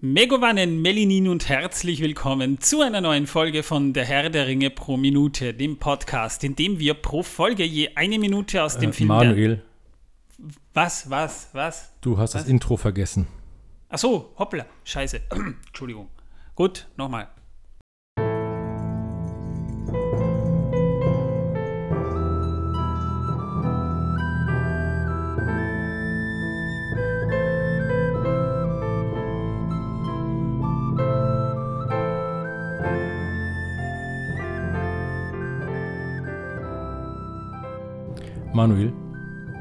Megowannen, 0.00 0.80
Melinin 0.80 1.26
und 1.26 1.48
herzlich 1.48 2.00
willkommen 2.00 2.60
zu 2.60 2.82
einer 2.82 3.00
neuen 3.00 3.26
Folge 3.26 3.64
von 3.64 3.92
Der 3.92 4.04
Herr 4.04 4.30
der 4.30 4.46
Ringe 4.46 4.70
pro 4.70 4.96
Minute, 4.96 5.54
dem 5.54 5.78
Podcast, 5.78 6.44
in 6.44 6.54
dem 6.54 6.78
wir 6.78 6.94
pro 6.94 7.24
Folge 7.24 7.64
je 7.64 7.90
eine 7.96 8.20
Minute 8.20 8.62
aus 8.62 8.78
dem 8.78 8.90
Äh, 8.90 8.92
Film. 8.92 9.08
Manuel, 9.08 9.62
Was, 10.72 11.10
was, 11.10 11.48
was? 11.52 11.92
du 12.00 12.16
hast 12.16 12.36
das 12.36 12.46
Intro 12.46 12.76
vergessen. 12.76 13.26
Ach 13.88 13.98
so, 13.98 14.32
hoppla, 14.38 14.66
scheiße. 14.84 15.20
Entschuldigung. 15.66 16.08
Gut, 16.54 16.86
nochmal. 16.96 17.26
Manuel, 38.58 38.92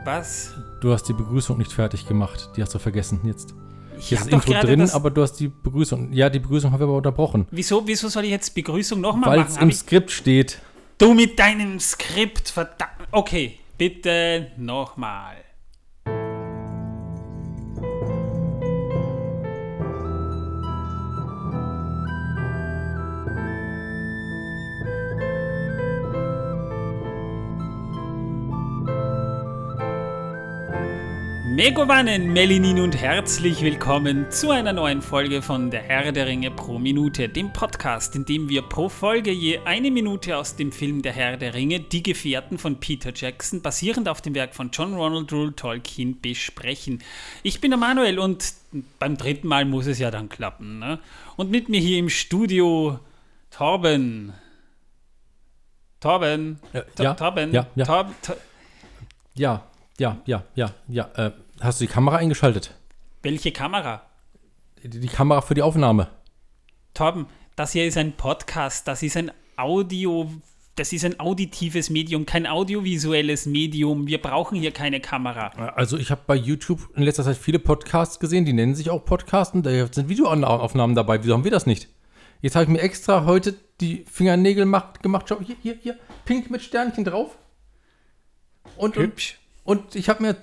Was? 0.06 0.56
du 0.82 0.92
hast 0.92 1.04
die 1.04 1.14
Begrüßung 1.14 1.60
nicht 1.60 1.72
fertig 1.72 2.08
gemacht. 2.08 2.50
Die 2.58 2.64
hast 2.64 2.74
du 2.74 2.80
vergessen 2.80 3.20
jetzt. 3.26 3.54
Ich 4.00 4.08
Hier 4.10 4.18
ist 4.18 4.26
das 4.26 4.34
Intro 4.34 4.54
drin, 4.60 4.80
das- 4.80 4.96
aber 4.96 5.12
du 5.12 5.22
hast 5.22 5.34
die 5.34 5.50
Begrüßung. 5.50 6.12
Ja, 6.14 6.32
die 6.32 6.40
Begrüßung 6.40 6.72
haben 6.72 6.80
wir 6.80 6.86
aber 6.88 6.98
unterbrochen. 6.98 7.46
Wieso, 7.52 7.88
wieso 7.88 8.08
soll 8.08 8.24
ich 8.24 8.32
jetzt 8.32 8.56
Begrüßung 8.56 9.00
nochmal 9.00 9.30
Weil 9.30 9.38
machen? 9.42 9.50
es 9.52 9.56
Hab 9.58 9.62
im 9.64 9.72
Skript 9.72 10.10
steht. 10.10 10.60
du 10.98 11.14
mit 11.14 11.38
deinem 11.38 11.80
Skript, 11.80 12.50
verdammt. 12.50 12.90
Okay, 13.12 13.60
bitte 13.78 14.48
nochmal. 14.58 15.36
Megowannen, 31.62 32.34
Melinin 32.34 32.80
und 32.80 32.96
herzlich 32.96 33.64
willkommen 33.64 34.30
zu 34.30 34.52
einer 34.52 34.74
neuen 34.74 35.02
Folge 35.02 35.42
von 35.42 35.72
Der 35.72 35.82
Herr 35.82 36.12
der 36.12 36.28
Ringe 36.28 36.52
pro 36.52 36.78
Minute, 36.78 37.30
dem 37.30 37.52
Podcast, 37.52 38.16
in 38.16 38.26
dem 38.26 38.48
wir 38.48 38.62
pro 38.62 38.90
Folge 38.90 39.32
je 39.32 39.58
eine 39.66 39.90
Minute 39.90 40.38
aus 40.38 40.56
dem 40.56 40.72
Film 40.72 41.02
Der 41.02 41.14
Herr 41.14 41.36
der 41.36 41.56
Ringe, 41.56 41.80
Die 41.80 42.04
Gefährten 42.04 42.60
von 42.60 42.80
Peter 42.80 43.12
Jackson, 43.12 43.64
basierend 43.64 44.08
auf 44.08 44.22
dem 44.22 44.36
Werk 44.36 44.54
von 44.54 44.70
John 44.72 44.94
Ronald 44.94 45.34
Rule 45.34 45.56
Tolkien, 45.56 46.22
besprechen. 46.22 47.02
Ich 47.42 47.60
bin 47.60 47.72
der 47.72 47.80
Manuel 47.80 48.20
und 48.20 48.54
beim 49.00 49.18
dritten 49.18 49.48
Mal 49.48 49.66
muss 49.66 49.88
es 49.88 49.98
ja 49.98 50.12
dann 50.12 50.30
klappen. 50.30 50.78
Ne? 50.78 51.00
Und 51.38 51.50
mit 51.50 51.70
mir 51.70 51.80
hier 51.82 51.98
im 51.98 52.10
Studio 52.10 53.00
Torben. 53.50 54.32
Torben. 56.02 56.60
Äh, 56.74 56.84
Tor- 56.96 57.04
ja, 57.04 57.14
Torben. 57.16 57.52
ja, 57.52 57.66
ja. 57.76 57.84
Torb- 57.86 58.14
Tor- 58.22 58.38
Ja, 59.34 59.64
ja, 59.98 60.18
ja, 60.28 60.44
ja, 60.54 60.72
ja. 60.88 61.10
Äh, 61.16 61.32
hast 61.60 61.80
du 61.80 61.86
die 61.86 61.92
Kamera 61.92 62.18
eingeschaltet? 62.18 62.76
Welche 63.24 63.52
Kamera? 63.52 64.04
Die, 64.84 65.00
die 65.00 65.08
Kamera 65.08 65.42
für 65.42 65.54
die 65.54 65.62
Aufnahme. 65.62 66.10
Torben, 66.94 67.28
das 67.56 67.72
hier 67.72 67.86
ist 67.86 67.98
ein 67.98 68.14
Podcast, 68.14 68.88
das 68.88 69.04
ist 69.04 69.18
ein 69.18 69.32
Audio, 69.56 70.32
das 70.76 70.94
ist 70.94 71.04
ein 71.04 71.20
auditives 71.20 71.90
Medium, 71.90 72.26
kein 72.26 72.46
audiovisuelles 72.46 73.46
Medium. 73.48 74.08
Wir 74.08 74.22
brauchen 74.22 74.60
hier 74.60 74.72
keine 74.72 75.00
Kamera. 75.00 75.48
Also 75.76 75.98
ich 75.98 76.12
habe 76.12 76.22
bei 76.28 76.36
YouTube 76.36 76.90
in 76.96 77.04
letzter 77.04 77.24
Zeit 77.24 77.38
viele 77.38 77.60
Podcasts 77.60 78.20
gesehen, 78.20 78.46
die 78.46 78.54
nennen 78.54 78.76
sich 78.76 78.90
auch 78.90 79.04
Podcasts 79.04 79.56
und 79.56 79.66
da 79.66 79.72
sind 79.92 80.10
Videoaufnahmen 80.10 80.96
dabei. 80.96 81.24
Wieso 81.24 81.34
haben 81.34 81.44
wir 81.44 81.52
das 81.52 81.66
nicht? 81.66 81.90
Jetzt 82.42 82.56
habe 82.56 82.64
ich 82.64 82.70
mir 82.70 82.82
extra 82.82 83.26
heute 83.26 83.56
die 83.82 84.06
Fingernägel 84.10 84.66
macht, 84.66 85.02
gemacht. 85.02 85.26
Schau, 85.28 85.40
hier, 85.42 85.56
hier, 85.62 85.78
hier, 85.82 85.98
pink 86.26 86.52
mit 86.52 86.62
Sternchen 86.62 87.04
drauf. 87.04 87.38
Und, 88.76 88.96
und, 88.98 89.04
Hübsch. 89.04 89.40
und 89.64 89.96
ich 89.96 90.10
habe 90.10 90.22
mir 90.22 90.38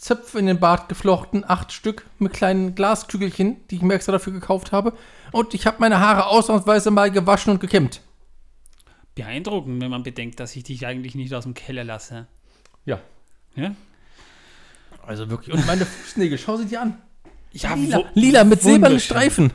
Zöpfe 0.00 0.38
in 0.38 0.46
den 0.46 0.58
Bart 0.58 0.88
geflochten, 0.88 1.44
acht 1.46 1.72
Stück 1.72 2.06
mit 2.18 2.32
kleinen 2.32 2.74
Glaskügelchen, 2.74 3.56
die 3.68 3.76
ich 3.76 3.82
mir 3.82 3.92
extra 3.92 4.12
dafür 4.12 4.32
gekauft 4.32 4.72
habe. 4.72 4.94
Und 5.30 5.52
ich 5.52 5.66
habe 5.66 5.76
meine 5.80 6.00
Haare 6.00 6.26
ausnahmsweise 6.26 6.90
mal 6.90 7.10
gewaschen 7.10 7.52
und 7.52 7.60
gekämmt. 7.60 8.00
Beeindruckend, 9.14 9.82
wenn 9.82 9.90
man 9.90 10.02
bedenkt, 10.02 10.40
dass 10.40 10.56
ich 10.56 10.64
dich 10.64 10.86
eigentlich 10.86 11.14
nicht 11.14 11.34
aus 11.34 11.44
dem 11.44 11.52
Keller 11.52 11.84
lasse. 11.84 12.26
Ja, 12.86 12.98
Ja, 13.54 13.74
also 15.06 15.28
wirklich. 15.28 15.54
Und 15.54 15.66
meine 15.66 15.84
Fußnägel, 15.84 16.38
schau 16.38 16.56
sie 16.56 16.64
dir 16.64 16.80
an. 16.80 16.96
ja 17.52 17.74
Lila, 17.74 18.04
lila 18.14 18.44
mit 18.44 18.62
silbernen. 18.62 19.00
Streifen. 19.00 19.52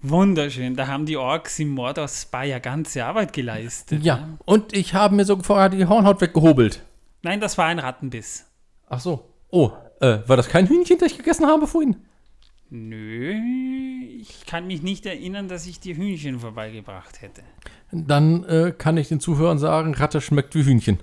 Wunderschön. 0.00 0.74
Da 0.74 0.88
haben 0.88 1.06
die 1.06 1.16
Orks 1.16 1.60
im 1.60 1.68
Mordor 1.68 2.08
Spa 2.08 2.42
ja 2.42 2.58
ganze 2.58 3.04
Arbeit 3.04 3.32
geleistet. 3.32 4.02
Ja, 4.02 4.30
und 4.44 4.72
ich 4.72 4.94
habe 4.94 5.14
mir 5.14 5.24
so 5.24 5.40
vorher 5.40 5.68
die 5.68 5.86
Hornhaut 5.86 6.20
weggehobelt. 6.20 6.82
Nein, 7.22 7.40
das 7.40 7.56
war 7.56 7.66
ein 7.66 7.78
Rattenbiss. 7.78 8.46
Ach 8.88 8.98
so. 9.00 9.35
Oh, 9.56 9.72
äh, 10.00 10.18
war 10.26 10.36
das 10.36 10.50
kein 10.50 10.68
Hühnchen, 10.68 10.98
das 10.98 11.12
ich 11.12 11.16
gegessen 11.16 11.46
habe 11.46 11.66
vorhin? 11.66 11.96
Nö, 12.68 13.32
ich 14.20 14.44
kann 14.44 14.66
mich 14.66 14.82
nicht 14.82 15.06
erinnern, 15.06 15.48
dass 15.48 15.66
ich 15.66 15.80
dir 15.80 15.96
Hühnchen 15.96 16.40
vorbeigebracht 16.40 17.22
hätte. 17.22 17.40
Dann 17.90 18.44
äh, 18.44 18.74
kann 18.76 18.98
ich 18.98 19.08
den 19.08 19.18
Zuhörern 19.18 19.58
sagen, 19.58 19.94
Ratte 19.94 20.20
schmeckt 20.20 20.54
wie 20.54 20.62
Hühnchen. 20.62 20.98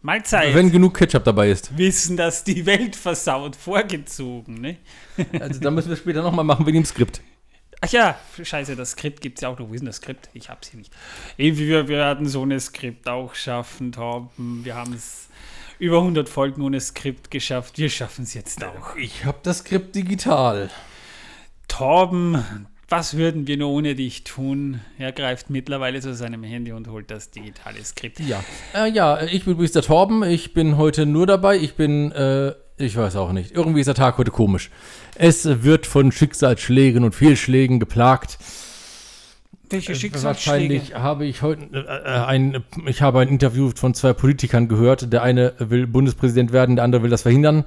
Mahlzeit. 0.00 0.54
Wenn 0.54 0.72
genug 0.72 0.96
Ketchup 0.96 1.24
dabei 1.24 1.50
ist. 1.50 1.76
Wissen, 1.76 2.16
dass 2.16 2.44
die 2.44 2.64
Welt 2.64 2.96
versaut, 2.96 3.56
vorgezogen, 3.56 4.62
ne? 4.62 4.78
Also 5.38 5.60
da 5.60 5.70
müssen 5.70 5.90
wir 5.90 5.96
später 5.96 6.22
nochmal 6.22 6.46
machen 6.46 6.64
wegen 6.64 6.78
dem 6.78 6.86
Skript. 6.86 7.20
Ach 7.82 7.90
ja, 7.90 8.18
scheiße, 8.42 8.74
das 8.74 8.92
Skript 8.92 9.20
gibt 9.20 9.36
es 9.36 9.42
ja 9.42 9.50
auch 9.50 9.58
noch. 9.58 9.68
Wo 9.68 9.74
ist 9.74 9.80
denn 9.80 9.86
das 9.86 9.96
Skript? 9.96 10.30
Ich 10.32 10.48
hab's 10.48 10.68
hier 10.68 10.78
nicht. 10.78 10.94
Ey, 11.36 11.58
Wir 11.58 11.88
werden 11.88 12.26
so 12.26 12.42
ein 12.42 12.58
Skript 12.58 13.06
auch 13.06 13.34
schaffen, 13.34 13.92
Torben. 13.92 14.64
Wir 14.64 14.76
haben 14.76 14.94
es 14.94 15.28
über 15.80 15.98
100 15.98 16.28
Folgen 16.28 16.62
ohne 16.62 16.78
Skript 16.78 17.30
geschafft. 17.30 17.78
Wir 17.78 17.88
schaffen 17.88 18.24
es 18.24 18.34
jetzt 18.34 18.62
auch. 18.62 18.96
Ich 18.96 19.24
habe 19.24 19.38
das 19.42 19.60
Skript 19.60 19.96
digital. 19.96 20.70
Torben, 21.68 22.44
was 22.88 23.16
würden 23.16 23.46
wir 23.46 23.56
nur 23.56 23.70
ohne 23.70 23.94
dich 23.94 24.24
tun? 24.24 24.80
Er 24.98 25.12
greift 25.12 25.48
mittlerweile 25.48 26.00
zu 26.00 26.14
seinem 26.14 26.42
Handy 26.42 26.72
und 26.72 26.88
holt 26.88 27.10
das 27.10 27.30
digitale 27.30 27.82
Skript. 27.82 28.20
Ja. 28.20 28.44
Äh, 28.74 28.90
ja, 28.90 29.22
ich 29.22 29.44
bin 29.44 29.54
übrigens 29.54 29.72
der 29.72 29.82
Torben. 29.82 30.22
Ich 30.22 30.52
bin 30.52 30.76
heute 30.76 31.06
nur 31.06 31.26
dabei. 31.26 31.56
Ich 31.56 31.74
bin, 31.74 32.12
äh, 32.12 32.52
ich 32.76 32.96
weiß 32.96 33.16
auch 33.16 33.32
nicht. 33.32 33.52
Irgendwie 33.52 33.80
ist 33.80 33.86
der 33.86 33.94
Tag 33.94 34.18
heute 34.18 34.30
komisch. 34.30 34.70
Es 35.14 35.62
wird 35.62 35.86
von 35.86 36.12
Schicksalsschlägen 36.12 37.04
und 37.04 37.14
Fehlschlägen 37.14 37.80
geplagt. 37.80 38.38
Welche 39.70 39.92
Äh, 39.92 40.22
Wahrscheinlich 40.22 40.94
habe 40.94 41.26
ich 41.26 41.42
heute 41.42 41.68
äh, 41.72 41.78
äh, 41.78 42.24
ein, 42.26 42.64
ich 42.86 43.02
habe 43.02 43.20
ein 43.20 43.28
Interview 43.28 43.70
von 43.74 43.94
zwei 43.94 44.12
Politikern 44.12 44.68
gehört. 44.68 45.12
Der 45.12 45.22
eine 45.22 45.54
will 45.58 45.86
Bundespräsident 45.86 46.52
werden, 46.52 46.76
der 46.76 46.84
andere 46.84 47.02
will 47.02 47.10
das 47.10 47.22
verhindern. 47.22 47.64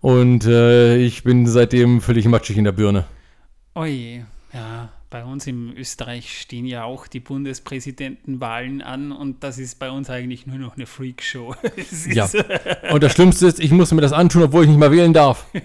Und 0.00 0.44
äh, 0.46 0.96
ich 0.96 1.22
bin 1.22 1.46
seitdem 1.46 2.00
völlig 2.00 2.26
matschig 2.26 2.56
in 2.56 2.64
der 2.64 2.72
Birne. 2.72 3.04
Oje, 3.74 4.26
ja, 4.52 4.90
bei 5.14 5.24
uns 5.24 5.46
in 5.46 5.72
Österreich 5.76 6.40
stehen 6.40 6.66
ja 6.66 6.82
auch 6.82 7.06
die 7.06 7.20
Bundespräsidentenwahlen 7.20 8.82
an 8.82 9.12
und 9.12 9.44
das 9.44 9.58
ist 9.58 9.78
bei 9.78 9.88
uns 9.88 10.10
eigentlich 10.10 10.44
nur 10.46 10.58
noch 10.58 10.76
eine 10.76 10.86
Freakshow. 10.86 11.54
Ja. 12.06 12.28
Und 12.90 13.02
das 13.02 13.12
Schlimmste 13.12 13.46
ist, 13.46 13.60
ich 13.60 13.70
muss 13.70 13.92
mir 13.92 14.00
das 14.00 14.12
antun, 14.12 14.42
obwohl 14.42 14.64
ich 14.64 14.70
nicht 14.70 14.78
mal 14.78 14.90
wählen 14.90 15.12
darf. 15.12 15.46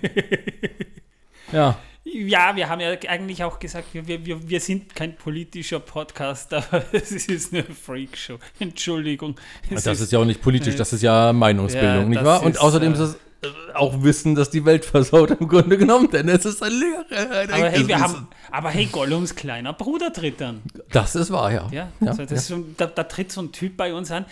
Ja. 1.51 1.79
Ja, 2.13 2.55
wir 2.55 2.69
haben 2.69 2.79
ja 2.79 2.89
eigentlich 3.07 3.43
auch 3.43 3.59
gesagt, 3.59 3.87
wir, 3.93 4.07
wir, 4.07 4.49
wir, 4.49 4.59
sind 4.59 4.95
kein 4.95 5.15
politischer 5.15 5.79
Podcast, 5.79 6.53
aber 6.53 6.83
es 6.91 7.11
ist 7.11 7.53
eine 7.53 7.63
Freakshow. 7.63 8.37
Entschuldigung. 8.59 9.35
Es 9.69 9.83
Das 9.83 9.99
ist 9.99 10.11
ja 10.11 10.19
auch 10.19 10.25
nicht 10.25 10.41
politisch, 10.41 10.75
das 10.75 10.93
ist 10.93 11.01
ja 11.01 11.33
Meinungsbildung, 11.33 12.03
Ja, 12.03 12.05
nicht 12.05 12.23
wahr? 12.23 12.43
Und 12.43 12.51
ist, 12.51 12.61
außerdem 12.61 12.91
äh, 12.91 12.95
ist 12.95 12.99
es 12.99 13.13
äh, 13.41 13.47
auch 13.73 14.01
Wissen, 14.03 14.35
dass 14.35 14.49
die 14.49 14.65
Welt 14.65 14.85
versaut 14.85 15.31
im 15.31 15.47
Grunde 15.47 15.77
genommen, 15.77 16.09
denn 16.11 16.29
es 16.29 16.45
ist 16.45 16.63
ein 16.63 16.71
Lehrer. 16.71 17.39
Ein 17.41 17.49
aber 17.51 17.69
hey, 17.69 17.87
wir 17.87 17.99
haben, 17.99 18.27
aber 18.51 18.69
hey, 18.69 18.85
Gollums 18.85 19.35
kleiner 19.35 19.73
Bruder 19.73 20.11
tritt 20.11 20.41
an. 20.41 20.61
Das 20.91 21.15
ist 21.15 21.31
wahr, 21.31 21.51
ja. 21.51 21.67
Ja, 21.71 21.91
ja, 21.99 22.07
also 22.07 22.23
das 22.23 22.31
Ist 22.31 22.47
so, 22.47 22.65
da, 22.77 22.87
da 22.87 23.03
tritt 23.03 23.31
so 23.31 23.41
ein 23.41 23.51
Typ 23.51 23.77
bei 23.77 23.93
uns 23.93 24.11
an, 24.11 24.25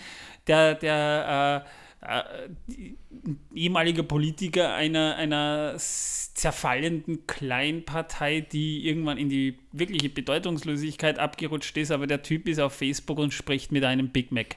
der, 0.46 0.74
der 0.74 1.64
äh, 1.64 1.68
äh, 2.08 2.48
ehemaliger 3.54 4.02
Politiker 4.02 4.74
einer, 4.74 5.16
einer 5.16 5.74
zerfallenden 5.76 7.26
Kleinpartei, 7.26 8.40
die 8.40 8.86
irgendwann 8.86 9.18
in 9.18 9.28
die 9.28 9.58
wirkliche 9.72 10.08
Bedeutungslosigkeit 10.08 11.18
abgerutscht 11.18 11.76
ist, 11.76 11.90
aber 11.90 12.06
der 12.06 12.22
Typ 12.22 12.48
ist 12.48 12.58
auf 12.60 12.72
Facebook 12.74 13.18
und 13.18 13.34
spricht 13.34 13.72
mit 13.72 13.84
einem 13.84 14.10
Big 14.10 14.32
Mac. 14.32 14.56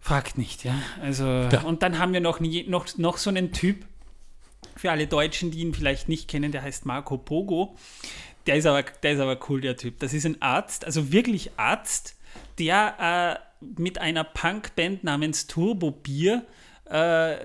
Fragt 0.00 0.38
nicht, 0.38 0.64
ja. 0.64 0.74
Also, 1.02 1.24
Ja. 1.24 1.62
und 1.62 1.82
dann 1.82 1.98
haben 1.98 2.12
wir 2.12 2.20
noch, 2.20 2.38
noch, 2.40 2.96
noch 2.96 3.16
so 3.18 3.30
einen 3.30 3.52
Typ, 3.52 3.84
für 4.76 4.90
alle 4.90 5.06
Deutschen, 5.06 5.50
die 5.50 5.60
ihn 5.60 5.74
vielleicht 5.74 6.08
nicht 6.08 6.28
kennen, 6.28 6.52
der 6.52 6.62
heißt 6.62 6.86
Marco 6.86 7.16
Pogo. 7.16 7.76
Der 8.46 8.56
ist 8.56 8.66
aber, 8.66 8.82
der 8.82 9.12
ist 9.12 9.20
aber 9.20 9.38
cool, 9.48 9.60
der 9.60 9.76
Typ. 9.76 9.98
Das 9.98 10.12
ist 10.12 10.24
ein 10.26 10.40
Arzt, 10.42 10.84
also 10.84 11.10
wirklich 11.12 11.50
Arzt, 11.56 12.14
der 12.58 13.40
äh, 13.42 13.45
mit 13.60 14.00
einer 14.00 14.24
Punkband 14.24 15.04
namens 15.04 15.46
Turbo 15.46 15.90
Bier 15.90 16.46
äh, 16.86 17.36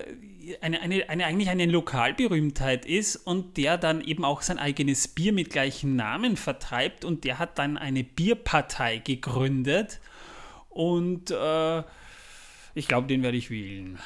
eine, 0.60 0.80
eine, 0.80 1.08
eine, 1.08 1.26
eigentlich 1.26 1.48
eine 1.50 1.66
Lokalberühmtheit 1.66 2.84
ist 2.84 3.16
und 3.16 3.56
der 3.56 3.78
dann 3.78 4.00
eben 4.00 4.24
auch 4.24 4.42
sein 4.42 4.58
eigenes 4.58 5.08
Bier 5.08 5.32
mit 5.32 5.50
gleichem 5.50 5.96
Namen 5.96 6.36
vertreibt 6.36 7.04
und 7.04 7.24
der 7.24 7.38
hat 7.38 7.58
dann 7.58 7.76
eine 7.78 8.04
Bierpartei 8.04 8.98
gegründet 8.98 10.00
und 10.68 11.30
äh, 11.30 11.82
ich 12.74 12.88
glaube, 12.88 13.06
den 13.06 13.22
werde 13.22 13.36
ich 13.36 13.50
wählen. 13.50 13.98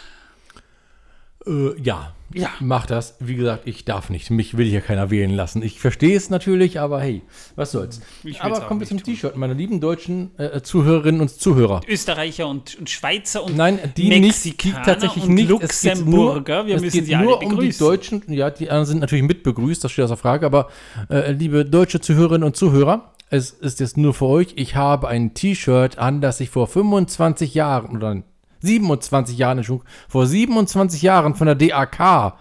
Äh, 1.46 1.80
ja, 1.80 2.12
Ja. 2.32 2.48
mach 2.60 2.86
das. 2.86 3.16
Wie 3.20 3.36
gesagt, 3.36 3.66
ich 3.66 3.84
darf 3.84 4.10
nicht. 4.10 4.30
Mich 4.30 4.56
will 4.56 4.66
hier 4.66 4.80
keiner 4.80 5.10
wählen 5.10 5.30
lassen. 5.30 5.62
Ich 5.62 5.78
verstehe 5.80 6.16
es 6.16 6.28
natürlich, 6.28 6.80
aber 6.80 7.00
hey, 7.00 7.22
was 7.54 7.72
soll's. 7.72 8.00
Aber 8.40 8.60
kommen 8.62 8.80
wir 8.80 8.86
zum. 8.86 9.02
T-Shirt, 9.02 9.36
meine 9.36 9.54
lieben 9.54 9.80
deutschen 9.80 10.36
äh, 10.38 10.60
Zuhörerinnen 10.62 11.20
und 11.20 11.30
Zuhörer. 11.30 11.82
Österreicher 11.88 12.48
und, 12.48 12.76
und 12.78 12.90
Schweizer 12.90 13.44
und 13.44 13.56
Nein, 13.56 13.78
die 13.96 14.08
nicht, 14.08 14.44
die 14.44 14.48
Mexikaner 14.50 14.84
tatsächlich 14.84 15.24
und 15.24 15.34
nicht. 15.34 15.48
Geht 15.48 15.50
nur, 15.50 15.60
Luxemburger. 15.60 16.66
Wir 16.66 16.76
es 16.76 16.82
müssen 16.82 16.96
geht 16.96 17.06
sie 17.06 17.14
alle 17.14 17.24
nur 17.26 17.42
um 17.42 17.60
die. 17.60 17.70
Deutschen. 17.76 18.22
Ja, 18.28 18.50
die 18.50 18.68
anderen 18.70 18.86
sind 18.86 19.00
natürlich 19.00 19.24
mit 19.24 19.42
begrüßt, 19.42 19.84
das 19.84 19.92
steht 19.92 20.04
außer 20.04 20.16
Frage. 20.16 20.46
Aber 20.46 20.68
äh, 21.08 21.30
liebe 21.32 21.64
deutsche 21.64 22.00
Zuhörerinnen 22.00 22.44
und 22.44 22.56
Zuhörer, 22.56 23.12
es 23.30 23.50
ist 23.50 23.80
jetzt 23.80 23.96
nur 23.96 24.14
für 24.14 24.26
euch. 24.26 24.54
Ich 24.56 24.74
habe 24.76 25.08
ein 25.08 25.34
T-Shirt 25.34 25.98
an, 25.98 26.20
das 26.20 26.40
ich 26.40 26.50
vor 26.50 26.66
25 26.66 27.54
Jahren 27.54 27.96
oder 27.96 28.22
27 28.66 29.38
Jahren, 29.38 29.64
vor 30.08 30.26
27 30.26 31.02
Jahren 31.02 31.34
von 31.34 31.46
der 31.46 31.54
DAK, 31.54 32.34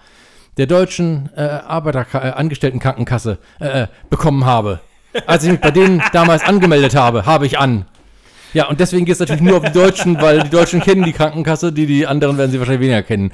der 0.57 0.68
deutschen 0.68 1.30
äh, 1.36 1.42
Arbeiter 1.42 2.06
äh, 2.13 2.31
Angestelltenkrankenkasse, 2.31 3.38
äh, 3.60 3.83
äh, 3.83 3.88
bekommen 4.10 4.45
habe. 4.45 4.80
Als 5.27 5.44
ich 5.44 5.51
mich 5.51 5.62
bei 5.62 5.72
denen 5.72 6.01
damals 6.12 6.44
angemeldet 6.44 6.95
habe, 6.95 7.25
habe 7.25 7.45
ich 7.45 7.57
an. 7.57 7.86
Ja, 8.54 8.68
und 8.68 8.80
deswegen 8.80 9.06
geht 9.06 9.13
es 9.13 9.19
natürlich 9.19 9.42
nur 9.42 9.57
auf 9.57 9.63
die 9.63 9.72
Deutschen, 9.72 10.22
weil 10.22 10.44
die 10.44 10.50
Deutschen 10.50 10.81
kennen 10.81 11.04
die 11.04 11.13
Krankenkasse, 11.13 11.74
die, 11.74 11.86
die 11.86 12.07
anderen 12.07 12.38
werden 12.38 12.51
sie 12.51 12.60
wahrscheinlich 12.60 12.81
weniger 12.81 13.04
kennen. 13.04 13.31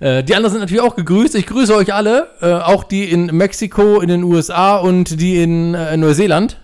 Äh, 0.00 0.24
die 0.24 0.34
anderen 0.34 0.52
sind 0.52 0.60
natürlich 0.60 0.82
auch 0.82 0.96
gegrüßt. 0.96 1.34
Ich 1.36 1.46
grüße 1.46 1.74
euch 1.74 1.92
alle, 1.92 2.28
äh, 2.40 2.52
auch 2.52 2.84
die 2.84 3.04
in 3.04 3.26
Mexiko, 3.26 4.00
in 4.00 4.08
den 4.08 4.24
USA 4.24 4.76
und 4.76 5.20
die 5.20 5.42
in 5.42 5.74
äh, 5.74 5.96
Neuseeland. 5.96 6.56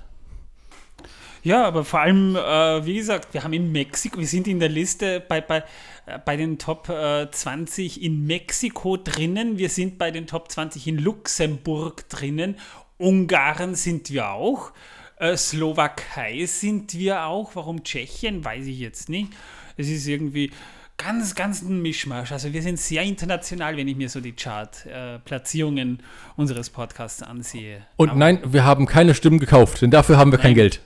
Ja, 1.44 1.66
aber 1.66 1.84
vor 1.84 2.00
allem, 2.00 2.36
äh, 2.36 2.86
wie 2.86 2.96
gesagt, 2.96 3.34
wir 3.34 3.44
haben 3.44 3.52
in 3.52 3.70
Mexiko, 3.70 4.18
wir 4.18 4.26
sind 4.26 4.48
in 4.48 4.60
der 4.60 4.70
Liste 4.70 5.20
bei, 5.20 5.42
bei, 5.42 5.58
äh, 6.06 6.18
bei 6.24 6.38
den 6.38 6.58
Top 6.58 6.88
äh, 6.88 7.30
20 7.30 8.02
in 8.02 8.26
Mexiko 8.26 8.96
drinnen, 8.96 9.58
wir 9.58 9.68
sind 9.68 9.98
bei 9.98 10.10
den 10.10 10.26
Top 10.26 10.50
20 10.50 10.86
in 10.86 10.98
Luxemburg 10.98 12.08
drinnen, 12.08 12.56
Ungarn 12.96 13.74
sind 13.74 14.10
wir 14.10 14.30
auch, 14.30 14.72
äh, 15.18 15.36
Slowakei 15.36 16.46
sind 16.46 16.94
wir 16.98 17.26
auch, 17.26 17.54
warum 17.54 17.84
Tschechien, 17.84 18.42
weiß 18.42 18.64
ich 18.64 18.78
jetzt 18.78 19.10
nicht. 19.10 19.28
Es 19.76 19.90
ist 19.90 20.06
irgendwie 20.06 20.50
ganz, 20.96 21.34
ganz 21.34 21.60
ein 21.60 21.82
Mischmasch. 21.82 22.32
Also 22.32 22.54
wir 22.54 22.62
sind 22.62 22.80
sehr 22.80 23.02
international, 23.02 23.76
wenn 23.76 23.88
ich 23.88 23.96
mir 23.96 24.08
so 24.08 24.20
die 24.22 24.32
Chart-Platzierungen 24.32 25.98
unseres 26.36 26.70
Podcasts 26.70 27.22
ansehe. 27.22 27.82
Und 27.96 28.16
nein, 28.16 28.40
wir 28.46 28.64
haben 28.64 28.86
keine 28.86 29.14
Stimmen 29.14 29.40
gekauft, 29.40 29.82
denn 29.82 29.90
dafür 29.90 30.16
haben 30.16 30.30
wir 30.30 30.38
kein 30.38 30.52
Nein. 30.52 30.54
Geld. 30.54 30.80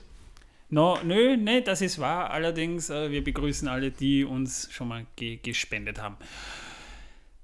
No, 0.71 0.99
nö, 1.03 1.35
ne, 1.35 1.61
das 1.61 1.81
ist 1.81 1.99
wahr. 1.99 2.29
Allerdings, 2.29 2.89
äh, 2.89 3.09
wir 3.11 3.23
begrüßen 3.23 3.67
alle, 3.67 3.89
die 3.91 4.23
uns 4.23 4.69
schon 4.71 4.87
mal 4.87 5.05
ge 5.15 5.39
gespendet 5.41 6.01
haben. 6.01 6.17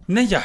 Naja. 0.08 0.44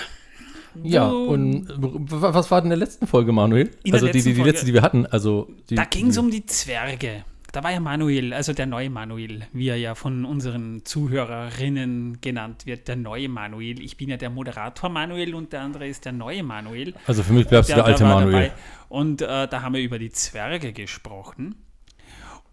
Ja, 0.82 1.08
und 1.08 1.66
was 1.76 2.50
war 2.50 2.60
denn 2.60 2.70
in 2.70 2.78
der 2.78 2.86
letzten 2.86 3.06
Folge, 3.06 3.32
Manuel? 3.32 3.70
In 3.82 3.92
der 3.92 3.94
also 3.94 4.06
die, 4.06 4.22
die, 4.22 4.34
die 4.34 4.42
letzte, 4.42 4.66
die 4.66 4.72
wir 4.72 4.82
hatten. 4.82 5.04
Also 5.04 5.50
die, 5.68 5.74
Da 5.74 5.84
ging 5.84 6.08
es 6.08 6.18
um 6.18 6.30
die 6.30 6.46
Zwerge. 6.46 7.24
Da 7.52 7.64
war 7.64 7.72
ja 7.72 7.80
Manuel, 7.80 8.32
also 8.32 8.52
der 8.52 8.66
neue 8.66 8.88
Manuel, 8.88 9.42
wie 9.52 9.68
er 9.68 9.76
ja 9.76 9.96
von 9.96 10.24
unseren 10.24 10.84
Zuhörerinnen 10.84 12.20
genannt 12.20 12.64
wird, 12.64 12.86
der 12.86 12.94
neue 12.94 13.28
Manuel. 13.28 13.82
Ich 13.82 13.96
bin 13.96 14.08
ja 14.08 14.16
der 14.16 14.30
Moderator 14.30 14.88
Manuel 14.88 15.34
und 15.34 15.52
der 15.52 15.62
andere 15.62 15.88
ist 15.88 16.04
der 16.04 16.12
neue 16.12 16.44
Manuel. 16.44 16.94
Also 17.06 17.24
für 17.24 17.32
mich 17.32 17.48
bleibst 17.48 17.70
du 17.70 17.74
der, 17.74 17.84
alte 17.84 18.04
war 18.04 18.20
Manuel. 18.20 18.32
dabei. 18.32 18.52
Und 18.88 19.22
äh, 19.22 19.48
da 19.48 19.62
haben 19.62 19.74
wir 19.74 19.82
über 19.82 19.98
die 19.98 20.10
Zwerge 20.10 20.72
gesprochen. 20.72 21.56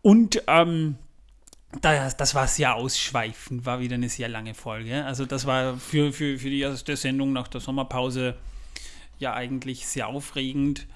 Und 0.08 0.42
ähm, 0.48 0.96
das, 1.82 2.16
das 2.16 2.34
war 2.34 2.48
sehr 2.48 2.76
ausschweifend, 2.76 3.66
war 3.66 3.82
wieder 3.82 3.96
eine 3.96 4.08
sehr 4.08 4.30
lange 4.30 4.54
Folge. 4.54 5.04
Also 5.04 5.26
das 5.26 5.46
war 5.46 5.76
für, 5.76 6.14
für, 6.14 6.40
für 6.40 6.50
die 6.50 6.62
erste 6.62 6.96
Sendung 6.96 7.34
nach 7.34 7.50
der 7.50 7.60
Sommerpause 7.60 8.38
ja 9.20 9.34
eigentlich 9.34 9.86
sehr 9.86 10.08
aufregend. 10.08 10.88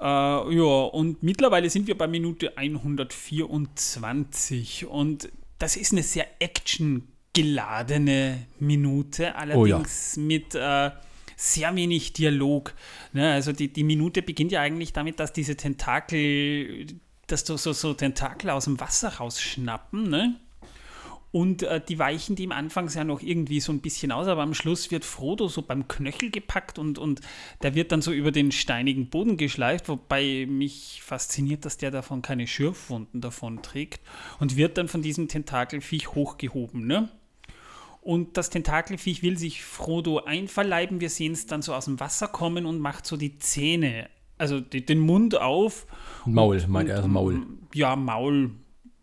Äh, 0.00 0.06
ja, 0.06 0.82
und 0.90 1.22
mittlerweile 1.22 1.70
sind 1.70 1.86
wir 1.86 1.96
bei 1.96 2.08
Minute 2.08 2.58
124 2.58 4.86
und 4.86 5.28
das 5.60 5.76
ist 5.76 5.92
eine 5.92 6.02
sehr 6.02 6.26
actiongeladene 6.40 8.48
Minute, 8.58 9.36
allerdings 9.36 10.16
mit 10.16 10.56
äh, 10.56 10.90
sehr 11.36 11.76
wenig 11.76 12.12
Dialog. 12.12 12.74
Ne? 13.12 13.32
Also 13.32 13.52
die, 13.52 13.72
die 13.72 13.84
Minute 13.84 14.22
beginnt 14.22 14.50
ja 14.52 14.62
eigentlich 14.62 14.92
damit, 14.92 15.20
dass 15.20 15.32
diese 15.32 15.56
Tentakel, 15.56 16.86
dass 17.26 17.46
so, 17.46 17.56
so, 17.56 17.72
so 17.72 17.94
Tentakel 17.94 18.50
aus 18.50 18.64
dem 18.64 18.80
Wasser 18.80 19.16
rausschnappen, 19.16 20.08
ne? 20.08 20.36
Und 21.34 21.64
äh, 21.64 21.80
die 21.80 21.98
weichen 21.98 22.36
dem 22.36 22.52
anfangs 22.52 22.94
ja 22.94 23.02
noch 23.02 23.20
irgendwie 23.20 23.58
so 23.58 23.72
ein 23.72 23.80
bisschen 23.80 24.12
aus, 24.12 24.28
aber 24.28 24.42
am 24.42 24.54
Schluss 24.54 24.92
wird 24.92 25.04
Frodo 25.04 25.48
so 25.48 25.62
beim 25.62 25.88
Knöchel 25.88 26.30
gepackt 26.30 26.78
und, 26.78 26.96
und 26.96 27.22
der 27.60 27.74
wird 27.74 27.90
dann 27.90 28.02
so 28.02 28.12
über 28.12 28.30
den 28.30 28.52
steinigen 28.52 29.10
Boden 29.10 29.36
geschleift, 29.36 29.88
wobei 29.88 30.46
mich 30.48 31.02
fasziniert, 31.02 31.64
dass 31.64 31.76
der 31.76 31.90
davon 31.90 32.22
keine 32.22 32.46
Schürfwunden 32.46 33.20
davon 33.20 33.62
trägt 33.62 34.00
und 34.38 34.54
wird 34.54 34.78
dann 34.78 34.86
von 34.86 35.02
diesem 35.02 35.26
Tentakelviech 35.26 36.14
hochgehoben, 36.14 36.86
ne? 36.86 37.08
Und 38.00 38.36
das 38.36 38.50
Tentakelviech 38.50 39.22
will 39.22 39.38
sich 39.38 39.64
Frodo 39.64 40.20
einverleiben. 40.20 41.00
Wir 41.00 41.08
sehen 41.10 41.32
es 41.32 41.46
dann 41.46 41.62
so 41.62 41.74
aus 41.74 41.86
dem 41.86 41.98
Wasser 41.98 42.28
kommen 42.28 42.66
und 42.66 42.78
macht 42.78 43.06
so 43.06 43.16
die 43.16 43.38
Zähne, 43.38 44.10
also 44.38 44.60
die, 44.60 44.84
den 44.84 44.98
Mund 44.98 45.40
auf. 45.40 45.86
Maul, 46.24 46.56
und, 46.56 46.68
meint 46.68 46.88
er, 46.88 46.96
also 46.96 47.08
Maul. 47.08 47.42
Ja, 47.72 47.96
Maul. 47.96 48.50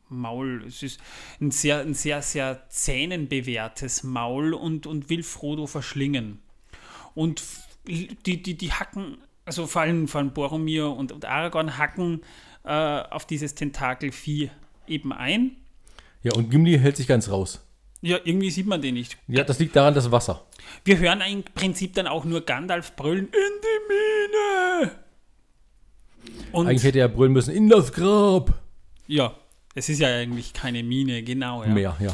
Maul. 0.10 0.64
Es 0.68 0.84
ist 0.84 1.00
ein 1.40 1.52
sehr, 1.52 1.80
ein 1.80 1.94
sehr, 1.94 2.22
sehr 2.22 2.68
zähnenbewehrtes 2.70 4.04
Maul 4.04 4.54
und, 4.54 4.86
und 4.86 5.10
will 5.10 5.24
Frodo 5.24 5.68
verschlingen. 5.68 6.40
Und 7.16 7.42
die, 7.88 8.44
die, 8.44 8.58
die 8.58 8.72
hacken, 8.72 9.18
also 9.46 9.68
vor 9.68 9.84
allem, 9.84 10.08
vor 10.08 10.20
allem 10.20 10.34
Boromir 10.34 10.90
und, 10.90 11.12
und 11.12 11.26
Aragorn 11.26 11.78
hacken 11.78 12.22
äh, 12.64 12.70
auf 12.70 13.26
dieses 13.26 13.56
Tentakelvieh 13.56 14.52
eben 14.88 15.14
ein. 15.14 15.56
Ja, 16.24 16.34
und 16.34 16.52
Gimli 16.52 16.78
hält 16.78 16.98
sich 16.98 17.08
ganz 17.08 17.30
raus. 17.30 17.66
Ja, 18.02 18.18
irgendwie 18.24 18.50
sieht 18.50 18.68
man 18.68 18.82
den 18.82 18.96
nicht. 18.96 19.18
Ja, 19.28 19.44
das 19.44 19.60
liegt 19.60 19.76
daran, 19.76 19.94
das 19.94 20.12
Wasser. 20.12 20.46
Wir 20.84 20.98
hören 20.98 21.22
im 21.22 21.44
Prinzip 21.44 21.94
dann 21.94 22.08
auch 22.08 22.26
nur 22.26 22.42
Gandalf 22.42 22.96
brüllen, 22.96 23.26
in! 23.26 23.62
Und 26.52 26.68
Eigentlich 26.68 26.84
hätte 26.84 27.00
er 27.00 27.08
brüllen 27.10 27.34
müssen, 27.34 27.54
in 27.54 27.70
das 27.70 27.92
Grab. 27.94 28.54
ja, 29.08 29.34
es 29.74 29.90
ist 29.90 30.00
ja 30.00 30.08
eigentlich 30.10 30.54
keine 30.54 30.84
Mine, 30.84 31.24
genau. 31.24 31.64
Ja. 31.64 31.70
Mehr, 31.70 31.98
ja. 32.00 32.14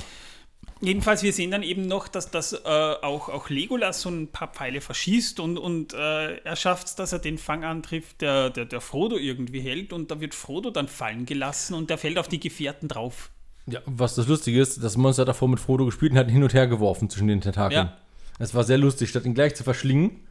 Jedenfalls, 0.80 1.24
wir 1.24 1.34
sehen 1.34 1.50
dann 1.50 1.64
eben 1.64 1.88
noch, 1.88 2.08
dass 2.08 2.30
das 2.30 2.54
äh, 2.54 2.58
auch, 2.66 3.30
auch 3.30 3.50
Legolas 3.50 4.02
so 4.02 4.10
ein 4.10 4.28
paar 4.28 4.50
Pfeile 4.50 4.80
verschießt 4.80 5.40
und, 5.40 5.58
und 5.58 5.94
äh, 5.94 6.38
er 6.38 6.56
schafft 6.56 6.88
es, 6.88 6.96
dass 6.96 7.14
er 7.14 7.20
den 7.20 7.40
Fang 7.40 7.64
antrifft, 7.64 8.22
der, 8.22 8.52
der, 8.52 8.66
der 8.66 8.80
Frodo 8.80 9.18
irgendwie 9.18 9.60
hält 9.60 9.92
und 9.92 10.12
da 10.12 10.20
wird 10.20 10.36
Frodo 10.36 10.70
dann 10.70 10.88
fallen 10.88 11.26
gelassen 11.26 11.74
und 11.74 11.90
der 11.90 11.98
fällt 11.98 12.20
auf 12.20 12.28
die 12.28 12.40
Gefährten 12.40 12.88
drauf. 12.88 13.32
Ja, 13.66 13.82
was 13.86 14.16
das 14.16 14.28
Lustige 14.28 14.62
ist, 14.62 14.84
das 14.84 14.98
Monster 14.98 15.22
hat 15.22 15.30
davor 15.30 15.48
mit 15.48 15.60
Frodo 15.60 15.86
gespielt 15.86 16.12
und 16.12 16.20
hat 16.20 16.28
ihn 16.28 16.34
hin 16.34 16.44
und 16.44 16.54
her 16.54 16.68
geworfen 16.68 17.10
zwischen 17.10 17.28
den 17.28 17.42
Tentakeln. 17.42 17.88
Ja. 17.88 17.98
Es 18.40 18.54
war 18.54 18.64
sehr 18.64 18.78
lustig, 18.78 19.10
statt 19.10 19.26
ihn 19.26 19.34
gleich 19.34 19.56
zu 19.56 19.64
verschlingen, 19.64 20.27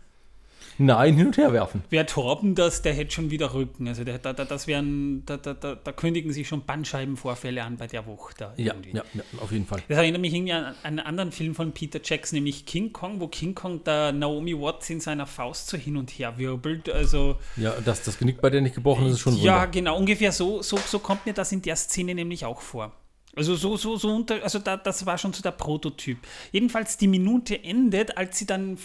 nein, 0.78 1.14
hin 1.14 1.26
und 1.26 1.36
her 1.36 1.52
werfen. 1.52 1.82
Wer 1.90 2.06
Torben 2.06 2.54
das, 2.54 2.82
der 2.82 2.92
hätte 2.94 3.12
schon 3.12 3.30
wieder 3.30 3.54
Rücken. 3.54 3.88
Also 3.88 4.04
der, 4.04 4.18
da, 4.18 4.32
da, 4.32 4.44
das 4.44 4.66
wären, 4.66 5.24
da, 5.26 5.36
da, 5.36 5.54
da, 5.54 5.92
kündigen 5.92 6.32
sich 6.32 6.48
schon 6.48 6.64
Bandscheibenvorfälle 6.64 7.62
an 7.62 7.76
bei 7.76 7.86
der 7.86 8.06
Wucht 8.06 8.40
da. 8.40 8.54
Ja, 8.56 8.74
ja, 8.92 9.02
ja, 9.14 9.22
auf 9.40 9.52
jeden 9.52 9.66
Fall. 9.66 9.82
Das 9.88 9.98
erinnert 9.98 10.20
mich 10.20 10.34
irgendwie 10.34 10.52
an 10.52 10.74
einen 10.82 11.00
anderen 11.00 11.32
Film 11.32 11.54
von 11.54 11.72
Peter 11.72 12.00
Jackson, 12.02 12.36
nämlich 12.36 12.66
King 12.66 12.92
Kong, 12.92 13.20
wo 13.20 13.28
King 13.28 13.54
Kong 13.54 13.80
da 13.84 14.12
Naomi 14.12 14.58
Watts 14.58 14.90
in 14.90 15.00
seiner 15.00 15.26
Faust 15.26 15.68
so 15.68 15.76
hin 15.76 15.96
und 15.96 16.10
her 16.10 16.38
wirbelt. 16.38 16.88
Also 16.88 17.36
Ja, 17.56 17.72
dass 17.84 18.02
das 18.02 18.18
Genick 18.18 18.40
bei 18.40 18.50
der 18.50 18.60
nicht 18.60 18.74
gebrochen 18.74 19.06
ist, 19.06 19.14
ist 19.14 19.20
schon 19.20 19.34
ein 19.34 19.40
ja, 19.40 19.56
Wunder. 19.56 19.68
genau, 19.68 19.98
ungefähr 19.98 20.32
so, 20.32 20.62
so, 20.62 20.76
so 20.76 20.98
kommt 20.98 21.26
mir 21.26 21.32
das 21.32 21.52
in 21.52 21.62
der 21.62 21.76
Szene 21.76 22.14
nämlich 22.14 22.44
auch 22.44 22.60
vor. 22.60 22.92
Also 23.36 23.54
so, 23.54 23.76
so, 23.76 23.96
so 23.96 24.14
unter, 24.14 24.42
also 24.42 24.58
da, 24.58 24.78
das 24.78 25.04
war 25.04 25.18
schon 25.18 25.34
so 25.34 25.42
der 25.42 25.50
Prototyp. 25.50 26.18
Jedenfalls 26.52 26.96
die 26.96 27.06
Minute 27.06 27.62
endet, 27.62 28.16
als 28.16 28.38
sie 28.38 28.46
dann 28.46 28.78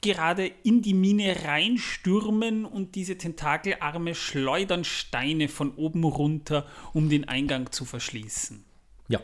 gerade 0.00 0.46
in 0.62 0.82
die 0.82 0.94
Mine 0.94 1.36
reinstürmen 1.44 2.64
und 2.64 2.94
diese 2.94 3.18
Tentakelarme 3.18 4.14
schleudern 4.14 4.84
Steine 4.84 5.48
von 5.48 5.74
oben 5.74 6.04
runter, 6.04 6.66
um 6.92 7.08
den 7.08 7.28
Eingang 7.28 7.70
zu 7.70 7.84
verschließen. 7.84 8.64
Ja. 9.08 9.20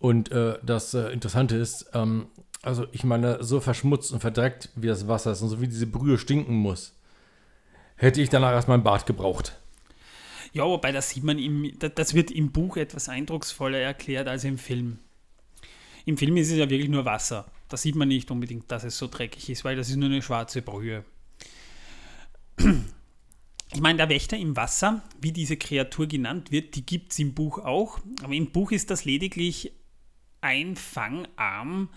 Und 0.00 0.32
äh, 0.32 0.58
das 0.64 0.94
äh, 0.94 1.12
Interessante 1.12 1.56
ist, 1.56 1.90
ähm, 1.94 2.26
also 2.62 2.86
ich 2.90 3.04
meine, 3.04 3.42
so 3.44 3.60
verschmutzt 3.60 4.12
und 4.12 4.20
verdreckt 4.20 4.70
wie 4.74 4.88
das 4.88 5.06
Wasser 5.06 5.32
ist 5.32 5.42
und 5.42 5.48
so 5.48 5.60
wie 5.60 5.68
diese 5.68 5.86
Brühe 5.86 6.18
stinken 6.18 6.56
muss, 6.56 6.98
hätte 7.94 8.20
ich 8.20 8.28
danach 8.28 8.50
erstmal 8.52 8.78
ein 8.78 8.84
Bad 8.84 9.06
gebraucht. 9.06 9.58
Ja, 10.52 10.64
wobei 10.64 10.90
das 10.90 11.10
sieht 11.10 11.22
man 11.22 11.38
im, 11.38 11.78
da- 11.78 11.88
das 11.88 12.14
wird 12.14 12.30
im 12.30 12.50
Buch 12.50 12.76
etwas 12.76 13.08
eindrucksvoller 13.08 13.78
erklärt 13.78 14.26
als 14.26 14.42
im 14.42 14.58
Film. 14.58 14.98
Im 16.04 16.16
Film 16.16 16.36
ist 16.36 16.50
es 16.50 16.56
ja 16.56 16.68
wirklich 16.70 16.88
nur 16.88 17.04
Wasser. 17.04 17.46
Da 17.68 17.76
sieht 17.76 17.96
man 17.96 18.08
nicht 18.08 18.30
unbedingt, 18.30 18.70
dass 18.70 18.84
es 18.84 18.96
so 18.98 19.08
dreckig 19.08 19.50
ist, 19.50 19.64
weil 19.64 19.76
das 19.76 19.88
ist 19.88 19.96
nur 19.96 20.08
eine 20.08 20.22
schwarze 20.22 20.62
Brühe. 20.62 21.04
Ich 23.72 23.80
meine, 23.80 23.96
der 23.98 24.08
Wächter 24.08 24.36
im 24.36 24.56
Wasser, 24.56 25.02
wie 25.20 25.32
diese 25.32 25.56
Kreatur 25.56 26.06
genannt 26.06 26.50
wird, 26.50 26.76
die 26.76 26.86
gibt 26.86 27.12
es 27.12 27.18
im 27.18 27.34
Buch 27.34 27.58
auch. 27.58 27.98
Aber 28.22 28.32
im 28.32 28.50
Buch 28.52 28.70
ist 28.70 28.90
das 28.90 29.04
lediglich 29.04 29.72
ein 30.40 30.76
Fangarm, 30.76 31.88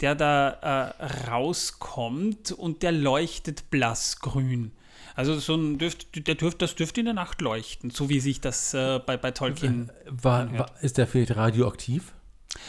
der 0.00 0.14
da 0.14 0.94
äh, 0.98 1.28
rauskommt 1.28 2.52
und 2.52 2.82
der 2.82 2.92
leuchtet 2.92 3.70
blassgrün. 3.70 4.72
Also 5.14 5.38
so 5.38 5.56
ein 5.56 5.78
dürft, 5.78 6.26
der 6.26 6.36
dürft, 6.36 6.62
das 6.62 6.74
dürfte 6.76 7.00
in 7.00 7.06
der 7.06 7.14
Nacht 7.14 7.40
leuchten, 7.40 7.90
so 7.90 8.08
wie 8.08 8.20
sich 8.20 8.40
das 8.40 8.72
äh, 8.72 9.00
bei, 9.04 9.16
bei 9.16 9.32
Tolkien. 9.32 9.90
War, 10.06 10.50
war, 10.56 10.70
ist 10.80 10.96
der 10.96 11.06
vielleicht 11.06 11.36
radioaktiv? 11.36 12.14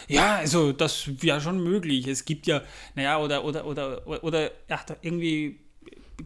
Ja, 0.07 0.37
also 0.37 0.71
das 0.71 1.21
wäre 1.21 1.41
schon 1.41 1.63
möglich. 1.63 2.07
Es 2.07 2.25
gibt 2.25 2.47
ja, 2.47 2.61
naja, 2.95 3.19
oder, 3.19 3.43
oder, 3.43 3.65
oder, 3.65 4.07
oder, 4.07 4.23
oder 4.23 4.51
ach, 4.69 4.85
irgendwie 5.01 5.59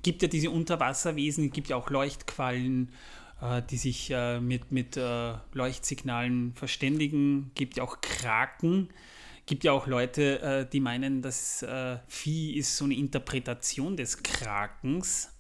gibt 0.02 0.22
ja 0.22 0.28
diese 0.28 0.50
Unterwasserwesen, 0.50 1.52
gibt 1.52 1.70
ja 1.70 1.76
auch 1.76 1.90
Leuchtquallen, 1.90 2.90
äh, 3.42 3.62
die 3.70 3.78
sich 3.78 4.10
äh, 4.12 4.40
mit, 4.40 4.72
mit 4.72 4.98
äh, 4.98 5.34
Leuchtsignalen 5.54 6.54
verständigen, 6.56 7.52
gibt 7.56 7.78
ja 7.78 7.84
auch 7.84 8.02
Kraken, 8.02 8.90
gibt 9.46 9.64
ja 9.64 9.72
auch 9.72 9.88
Leute, 9.88 10.42
äh, 10.42 10.70
die 10.70 10.80
meinen, 10.80 11.22
das 11.22 11.62
äh, 11.64 11.98
Vieh 12.08 12.56
ist 12.56 12.78
so 12.78 12.86
eine 12.86 12.96
Interpretation 12.96 13.98
des 13.98 14.24
Krakens, 14.24 15.32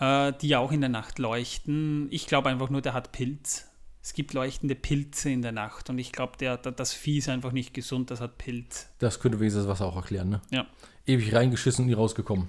äh, 0.00 0.32
die 0.40 0.48
ja 0.48 0.58
auch 0.58 0.72
in 0.72 0.80
der 0.80 0.90
Nacht 0.90 1.18
leuchten. 1.18 2.08
Ich 2.10 2.26
glaube 2.26 2.50
einfach 2.50 2.70
nur, 2.70 2.82
der 2.82 2.92
hat 2.92 3.12
Pilz. 3.12 3.67
Es 4.08 4.14
gibt 4.14 4.32
leuchtende 4.32 4.74
Pilze 4.74 5.28
in 5.28 5.42
der 5.42 5.52
Nacht 5.52 5.90
und 5.90 5.98
ich 5.98 6.12
glaube, 6.12 6.38
der, 6.40 6.56
der, 6.56 6.72
das 6.72 6.94
Vieh 6.94 7.18
ist 7.18 7.28
einfach 7.28 7.52
nicht 7.52 7.74
gesund, 7.74 8.10
das 8.10 8.22
hat 8.22 8.38
Pilz. 8.38 8.88
Das 9.00 9.20
könnte 9.20 9.36
das 9.38 9.68
Wasser 9.68 9.84
auch 9.84 9.96
erklären, 9.96 10.30
ne? 10.30 10.40
Ja. 10.48 10.66
Ewig 11.04 11.34
reingeschissen 11.34 11.82
und 11.82 11.88
nie 11.90 11.92
rausgekommen. 11.92 12.48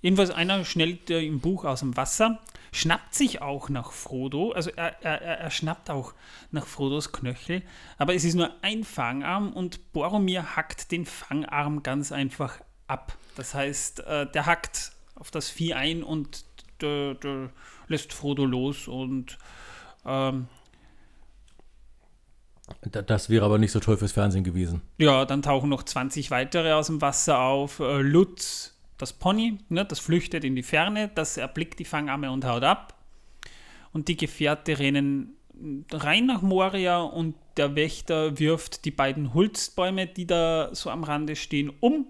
Jedenfalls 0.00 0.30
einer 0.30 0.64
schnellt 0.64 1.10
äh, 1.10 1.20
im 1.22 1.40
Buch 1.40 1.64
aus 1.64 1.80
dem 1.80 1.96
Wasser, 1.96 2.38
schnappt 2.70 3.16
sich 3.16 3.42
auch 3.42 3.68
nach 3.68 3.90
Frodo, 3.90 4.52
also 4.52 4.70
er, 4.76 5.02
er, 5.02 5.20
er 5.20 5.50
schnappt 5.50 5.90
auch 5.90 6.14
nach 6.52 6.66
Frodos 6.68 7.10
Knöchel, 7.10 7.62
aber 7.98 8.14
es 8.14 8.22
ist 8.22 8.34
nur 8.34 8.52
ein 8.62 8.84
Fangarm 8.84 9.52
und 9.52 9.92
Boromir 9.92 10.54
hackt 10.54 10.92
den 10.92 11.04
Fangarm 11.04 11.82
ganz 11.82 12.12
einfach 12.12 12.60
ab. 12.86 13.18
Das 13.34 13.54
heißt, 13.54 14.06
äh, 14.06 14.30
der 14.30 14.46
hackt 14.46 14.92
auf 15.16 15.32
das 15.32 15.50
Vieh 15.50 15.74
ein 15.74 16.04
und 16.04 16.44
der, 16.80 17.14
der 17.14 17.50
lässt 17.88 18.12
Frodo 18.12 18.44
los 18.44 18.86
und 18.86 19.36
ähm, 20.04 20.46
das 22.82 23.30
wäre 23.30 23.44
aber 23.44 23.58
nicht 23.58 23.72
so 23.72 23.80
toll 23.80 23.96
fürs 23.96 24.12
Fernsehen 24.12 24.44
gewesen. 24.44 24.82
Ja, 24.98 25.24
dann 25.24 25.42
tauchen 25.42 25.70
noch 25.70 25.84
20 25.84 26.30
weitere 26.30 26.72
aus 26.72 26.88
dem 26.88 27.00
Wasser 27.00 27.38
auf. 27.38 27.78
Äh, 27.78 28.02
Lutz, 28.02 28.76
das 28.98 29.12
Pony, 29.12 29.58
ne, 29.68 29.84
das 29.84 30.00
flüchtet 30.00 30.44
in 30.44 30.56
die 30.56 30.62
Ferne, 30.62 31.10
das 31.14 31.36
erblickt 31.36 31.78
die 31.78 31.84
Fangarme 31.84 32.30
und 32.30 32.44
haut 32.44 32.64
ab. 32.64 32.94
Und 33.92 34.08
die 34.08 34.16
Gefährte 34.16 34.78
rennen 34.78 35.36
rein 35.92 36.26
nach 36.26 36.42
Moria 36.42 37.02
und 37.02 37.36
der 37.56 37.76
Wächter 37.76 38.38
wirft 38.38 38.84
die 38.84 38.90
beiden 38.90 39.34
Hulstbäume, 39.34 40.06
die 40.06 40.26
da 40.26 40.70
so 40.74 40.90
am 40.90 41.04
Rande 41.04 41.36
stehen, 41.36 41.72
um 41.80 42.06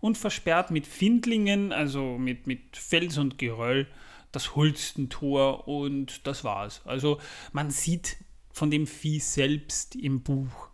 und 0.00 0.18
versperrt 0.18 0.70
mit 0.70 0.86
Findlingen, 0.86 1.72
also 1.72 2.18
mit, 2.18 2.46
mit 2.46 2.76
Fels 2.76 3.18
und 3.18 3.38
Geröll, 3.38 3.86
das 4.32 4.56
Hulstentor 4.56 5.68
und 5.68 6.26
das 6.26 6.44
war's. 6.44 6.82
Also 6.84 7.18
man 7.52 7.70
sieht 7.70 8.16
von 8.56 8.70
dem 8.70 8.86
Vieh 8.86 9.20
selbst 9.20 9.94
im 9.96 10.22
Buch 10.22 10.70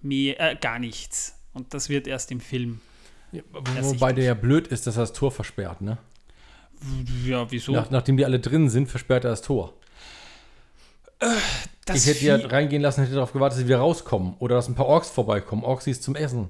mehr, 0.00 0.40
äh, 0.40 0.56
gar 0.56 0.78
nichts. 0.78 1.38
Und 1.52 1.74
das 1.74 1.90
wird 1.90 2.06
erst 2.06 2.30
im 2.32 2.40
Film 2.40 2.80
ja, 3.32 3.42
wobei 3.82 4.14
der 4.14 4.24
ja 4.24 4.32
blöd 4.32 4.68
ist, 4.68 4.86
dass 4.86 4.96
er 4.96 5.00
das 5.00 5.12
Tor 5.12 5.30
versperrt, 5.30 5.82
ne? 5.82 5.98
Ja, 7.26 7.50
wieso? 7.50 7.72
Nach, 7.72 7.90
nachdem 7.90 8.16
die 8.16 8.24
alle 8.24 8.40
drin 8.40 8.70
sind, 8.70 8.88
versperrt 8.88 9.24
er 9.24 9.30
das 9.30 9.42
Tor. 9.42 9.74
Äh, 11.18 11.26
das 11.84 12.06
ich 12.06 12.14
hätte 12.14 12.24
ja 12.24 12.36
reingehen 12.36 12.80
lassen, 12.80 13.02
hätte 13.02 13.12
darauf 13.12 13.34
gewartet, 13.34 13.56
dass 13.56 13.60
sie 13.60 13.68
wieder 13.68 13.80
rauskommen. 13.80 14.34
Oder 14.38 14.54
dass 14.54 14.68
ein 14.68 14.74
paar 14.74 14.86
Orks 14.86 15.10
vorbeikommen. 15.10 15.64
Orks 15.64 15.84
zum 16.00 16.16
Essen. 16.16 16.48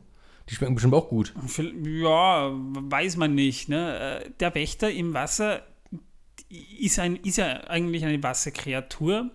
Die 0.49 0.54
schmecken 0.54 0.76
bestimmt 0.76 0.94
auch 0.94 1.08
gut. 1.08 1.35
Ja, 1.82 2.52
weiß 2.52 3.16
man 3.16 3.35
nicht. 3.35 3.68
Ne? 3.68 4.20
Äh, 4.23 4.30
der 4.38 4.54
Wächter 4.54 4.92
im 4.92 5.12
Wasser 5.12 5.62
ist, 6.78 7.00
ein, 7.00 7.16
ist 7.16 7.38
ja 7.38 7.64
eigentlich 7.64 8.04
eine 8.04 8.23
Wasserkreatur 8.23 9.32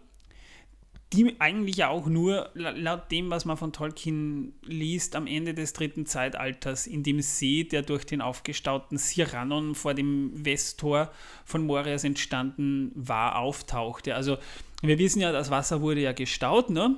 die 1.14 1.36
eigentlich 1.40 1.78
ja 1.78 1.90
auch 1.90 2.08
nur, 2.08 2.50
laut 2.56 3.12
dem, 3.12 3.30
was 3.30 3.46
man 3.46 3.56
von 3.56 3.72
Tolkien 3.72 4.54
liest, 4.64 5.16
am 5.16 5.28
Ende 5.28 5.54
des 5.54 5.74
dritten 5.74 6.06
Zeitalters 6.06 6.88
in 6.88 7.04
dem 7.04 7.22
See, 7.22 7.64
der 7.64 7.84
durch 7.84 8.06
den 8.06 8.22
aufgestauten 8.22 8.98
Sirannon 8.98 9.76
vor 9.76 9.94
dem 9.94 10.32
Westtor 10.34 11.12
von 11.46 11.66
Morias 11.66 12.04
entstanden 12.04 12.92
war, 12.96 13.38
auftauchte. 13.38 14.16
Also 14.16 14.38
wir 14.82 14.98
wissen 14.98 15.22
ja, 15.22 15.32
das 15.32 15.52
Wasser 15.52 15.82
wurde 15.82 16.02
ja 16.02 16.14
gestaut, 16.14 16.70
ne? 16.70 16.98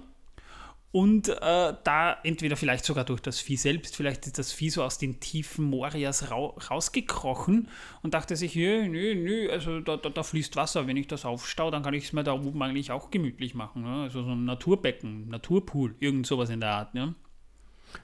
Und 0.96 1.28
äh, 1.28 1.74
da 1.84 2.18
entweder 2.24 2.56
vielleicht 2.56 2.86
sogar 2.86 3.04
durch 3.04 3.20
das 3.20 3.42
Vieh 3.42 3.58
selbst, 3.58 3.98
vielleicht 3.98 4.28
ist 4.28 4.40
das 4.40 4.54
Vieh 4.54 4.70
so 4.70 4.82
aus 4.82 4.98
den 4.98 5.20
Tiefen 5.20 5.66
Morias 5.66 6.32
ra 6.32 6.38
rausgekrochen 6.38 7.68
und 8.02 8.14
dachte 8.14 8.38
sich, 8.38 8.56
nö, 8.56 8.88
nö, 8.88 9.14
nö, 9.14 9.52
also 9.52 9.82
da, 9.82 9.98
da, 9.98 10.08
da, 10.08 10.24
fließt 10.24 10.56
Wasser, 10.56 10.88
wenn 10.88 10.96
ich 10.96 11.08
das 11.08 11.26
aufstau, 11.26 11.70
dann 11.70 11.84
kann 11.84 11.94
ich 11.96 12.06
es 12.06 12.14
mir 12.14 12.24
da 12.24 12.32
oben 12.32 12.64
eigentlich 12.64 12.94
auch 12.94 13.12
gemütlich 13.12 13.56
machen. 13.56 13.82
Ne? 13.82 14.04
Also 14.04 14.24
so 14.24 14.32
ein 14.32 14.46
Naturbecken, 14.46 15.28
Naturpool, 15.28 15.96
irgend 16.00 16.28
sowas 16.28 16.50
in 16.50 16.62
der 16.62 16.70
Art. 16.70 16.94
Ne? 16.94 17.14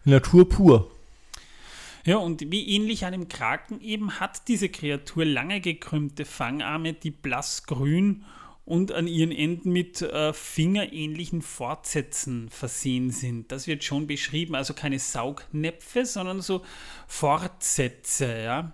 Natur 0.03 0.49
pur. 0.49 0.91
Ja, 2.03 2.17
und 2.17 2.51
wie 2.51 2.75
ähnlich 2.75 3.05
einem 3.05 3.29
Kraken 3.29 3.79
eben 3.79 4.19
hat 4.19 4.49
diese 4.49 4.67
Kreatur 4.67 5.23
lange 5.23 5.61
gekrümmte 5.61 6.25
Fangarme, 6.25 6.91
die 6.91 7.11
blassgrün 7.11 8.25
und 8.65 8.91
an 8.91 9.07
ihren 9.07 9.31
Enden 9.31 9.71
mit 9.71 10.01
äh, 10.01 10.33
fingerähnlichen 10.33 11.41
Fortsätzen 11.41 12.49
versehen 12.49 13.09
sind. 13.09 13.51
Das 13.51 13.67
wird 13.67 13.83
schon 13.83 14.07
beschrieben, 14.07 14.55
also 14.55 14.73
keine 14.73 14.99
Saugnäpfe, 14.99 16.05
sondern 16.05 16.41
so 16.41 16.63
Fortsätze, 17.07 18.43
ja, 18.43 18.73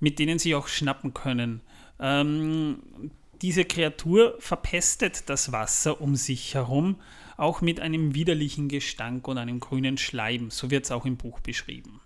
mit 0.00 0.18
denen 0.18 0.38
sie 0.38 0.54
auch 0.54 0.68
schnappen 0.68 1.14
können. 1.14 1.60
Ähm, 2.00 3.10
diese 3.40 3.64
Kreatur 3.64 4.36
verpestet 4.40 5.28
das 5.28 5.52
Wasser 5.52 6.00
um 6.00 6.16
sich 6.16 6.54
herum, 6.54 7.00
auch 7.36 7.60
mit 7.60 7.80
einem 7.80 8.14
widerlichen 8.14 8.68
Gestank 8.68 9.26
und 9.28 9.38
einem 9.38 9.60
grünen 9.60 9.98
Schleim. 9.98 10.50
So 10.50 10.70
wird 10.70 10.84
es 10.84 10.90
auch 10.90 11.04
im 11.04 11.16
Buch 11.16 11.40
beschrieben. 11.40 12.00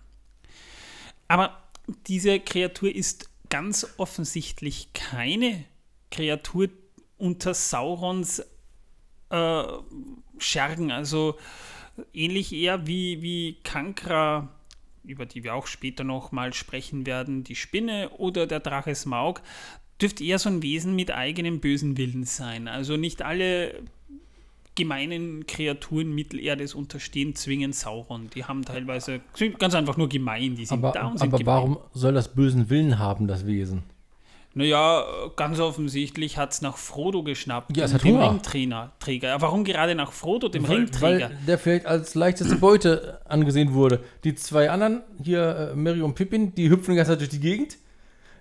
Aber 1.27 1.63
diese 2.07 2.39
Kreatur 2.39 2.93
ist 2.93 3.29
ganz 3.49 3.95
offensichtlich 3.97 4.93
keine 4.93 5.65
Kreatur, 6.11 6.69
unter 7.19 7.53
Saurons 7.53 8.41
äh, 9.29 9.63
Schergen, 10.39 10.91
also 10.91 11.35
ähnlich 12.13 12.53
eher 12.53 12.87
wie, 12.87 13.21
wie 13.21 13.57
Kankra, 13.63 14.49
über 15.03 15.25
die 15.25 15.43
wir 15.43 15.53
auch 15.53 15.67
später 15.67 16.03
noch 16.03 16.31
mal 16.31 16.53
sprechen 16.53 17.05
werden, 17.05 17.43
die 17.43 17.55
Spinne 17.55 18.09
oder 18.17 18.47
der 18.47 18.59
Drache 18.59 18.95
Smaug, 18.95 19.41
dürfte 20.01 20.23
eher 20.23 20.39
so 20.39 20.49
ein 20.49 20.63
Wesen 20.63 20.95
mit 20.95 21.11
eigenem 21.11 21.59
bösen 21.59 21.97
Willen 21.97 22.23
sein. 22.23 22.67
Also 22.67 22.95
nicht 22.95 23.21
alle 23.21 23.83
gemeinen 24.75 25.45
Kreaturen 25.45 26.15
Mittelerdes 26.15 26.73
unterstehen 26.73 27.35
zwingend 27.35 27.75
Sauron. 27.75 28.29
Die 28.33 28.45
haben 28.45 28.63
teilweise 28.63 29.19
sind 29.33 29.59
ganz 29.59 29.75
einfach 29.75 29.97
nur 29.97 30.07
gemein, 30.07 30.55
die 30.55 30.65
sind 30.65 30.77
aber, 30.77 30.93
da 30.93 31.07
und 31.07 31.19
sind 31.19 31.27
Aber 31.27 31.37
gemein. 31.37 31.53
warum 31.53 31.77
soll 31.91 32.13
das 32.13 32.33
bösen 32.33 32.69
Willen 32.69 32.97
haben, 32.97 33.27
das 33.27 33.45
Wesen? 33.45 33.83
Naja, 34.55 35.05
ganz 35.35 35.59
offensichtlich 35.59 36.37
hat 36.37 36.53
es 36.53 36.61
nach 36.61 36.75
Frodo 36.75 37.21
geschnappt, 37.23 37.77
ja, 37.77 37.85
es 37.85 37.91
dem, 37.91 38.01
dem 38.01 38.17
Ringträger. 38.17 38.91
Warum 39.39 39.63
gerade 39.63 39.93
nach 39.93 40.11
Frodo, 40.11 40.49
dem 40.49 40.67
weil, 40.67 40.77
Ringträger? 40.77 41.29
Weil 41.29 41.37
der 41.45 41.59
vielleicht 41.59 41.85
als 41.85 42.15
leichteste 42.15 42.55
Beute 42.55 43.21
angesehen 43.25 43.73
wurde. 43.73 44.03
Die 44.23 44.33
zwei 44.33 44.71
anderen, 44.71 45.03
hier 45.21 45.71
äh, 45.73 45.75
Mary 45.75 46.01
und 46.01 46.15
Pippin, 46.15 46.55
die 46.55 46.69
hüpfen 46.69 46.91
die 46.91 46.97
ganze 46.97 47.11
Zeit 47.11 47.19
durch 47.19 47.29
die 47.29 47.39
Gegend. 47.39 47.77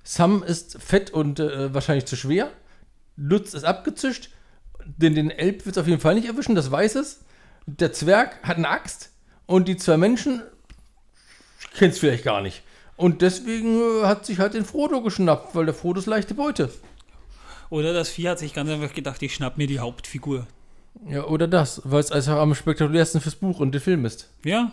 Sam 0.03 0.43
ist 0.43 0.83
fett 0.83 1.11
und 1.11 1.41
äh, 1.41 1.75
wahrscheinlich 1.75 2.07
zu 2.07 2.17
schwer. 2.17 2.51
Lutz 3.17 3.53
ist 3.53 3.65
abgezischt. 3.65 4.31
Den, 4.87 5.15
den 5.15 5.31
Elb 5.31 5.67
wird 5.67 5.77
es 5.77 5.81
auf 5.81 5.87
jeden 5.87 6.01
Fall 6.01 6.15
nicht 6.15 6.27
erwischen, 6.27 6.55
das 6.55 6.71
weiß 6.71 6.95
es. 6.95 7.21
Der 7.67 7.93
Zwerg 7.93 8.43
hat 8.43 8.57
eine 8.57 8.71
Axt. 8.71 9.13
Und 9.45 9.69
die 9.69 9.77
zwei 9.77 9.99
Menschen 9.99 10.43
kennt 11.77 11.93
es 11.93 11.99
vielleicht 11.99 12.25
gar 12.25 12.41
nicht. 12.41 12.63
Und 12.99 13.23
deswegen 13.23 13.81
äh, 13.81 14.07
hat 14.07 14.27
sich 14.27 14.41
halt 14.41 14.55
den 14.55 14.65
Frodo 14.65 15.01
geschnappt, 15.01 15.55
weil 15.55 15.65
der 15.65 15.75
Frodo 15.75 16.01
ist 16.01 16.07
leichte 16.07 16.35
Beute. 16.35 16.69
Oder 17.71 17.93
das 17.93 18.09
Vieh 18.09 18.29
hat 18.29 18.41
sich 18.41 18.53
ganz 18.53 18.69
einfach 18.69 18.93
gedacht, 18.93 19.23
ich 19.23 19.35
schnapp 19.35 19.57
mir 19.57 19.69
die 19.69 19.79
Hauptfigur. 19.79 20.49
Ja, 21.09 21.25
oder 21.25 21.47
das, 21.47 21.81
weil 21.85 22.01
es 22.01 22.11
einfach 22.11 22.39
am 22.39 22.57
spektakulärsten 22.57 23.21
fürs 23.21 23.37
Buch 23.37 23.61
und 23.61 23.71
den 23.71 23.81
Film 23.81 24.05
ist. 24.05 24.29
Ja, 24.45 24.73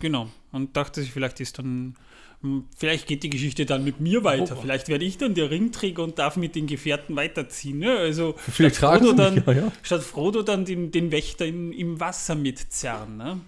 genau. 0.00 0.28
Und 0.52 0.76
dachte 0.76 1.00
sich, 1.00 1.12
vielleicht 1.12 1.40
ist 1.40 1.58
dann, 1.58 1.96
hm, 2.42 2.66
vielleicht 2.76 3.06
geht 3.06 3.22
die 3.22 3.30
Geschichte 3.30 3.64
dann 3.64 3.84
mit 3.84 4.00
mir 4.00 4.22
weiter. 4.22 4.54
Oh. 4.58 4.60
Vielleicht 4.60 4.88
werde 4.88 5.06
ich 5.06 5.16
dann 5.16 5.32
der 5.32 5.50
Ringträger 5.50 6.04
und 6.04 6.18
darf 6.18 6.36
mit 6.36 6.54
den 6.54 6.66
Gefährten 6.66 7.16
weiterziehen. 7.16 7.78
Ne? 7.78 7.96
Also 7.96 8.34
statt 8.52 8.76
Frodo, 8.76 9.14
dann, 9.14 9.42
ja, 9.46 9.52
ja. 9.52 9.72
statt 9.82 10.02
Frodo 10.02 10.42
dann 10.42 10.66
den, 10.66 10.90
den 10.92 11.10
Wächter 11.10 11.46
in, 11.46 11.72
im 11.72 11.98
Wasser 12.00 12.34
mitzerren. 12.34 13.16
Ne? 13.16 13.40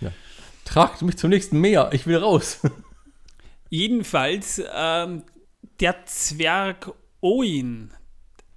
Ja. 0.00 0.12
Tragt 0.64 1.02
mich 1.02 1.16
zum 1.16 1.30
nächsten 1.30 1.60
Meer, 1.60 1.90
ich 1.92 2.06
will 2.06 2.18
raus. 2.18 2.60
Jedenfalls, 3.70 4.62
ähm, 4.74 5.24
der 5.80 6.06
Zwerg 6.06 6.92
Oin, 7.20 7.92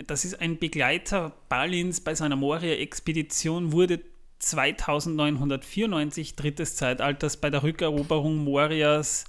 das 0.07 0.25
ist 0.25 0.39
ein 0.39 0.57
Begleiter 0.57 1.33
Balins 1.49 2.01
bei 2.01 2.15
seiner 2.15 2.35
Moria-Expedition, 2.35 3.71
wurde 3.71 4.01
2994, 4.39 6.35
drittes 6.35 6.75
Zeitalters, 6.75 7.37
bei 7.37 7.49
der 7.49 7.63
Rückeroberung 7.63 8.37
Morias 8.37 9.25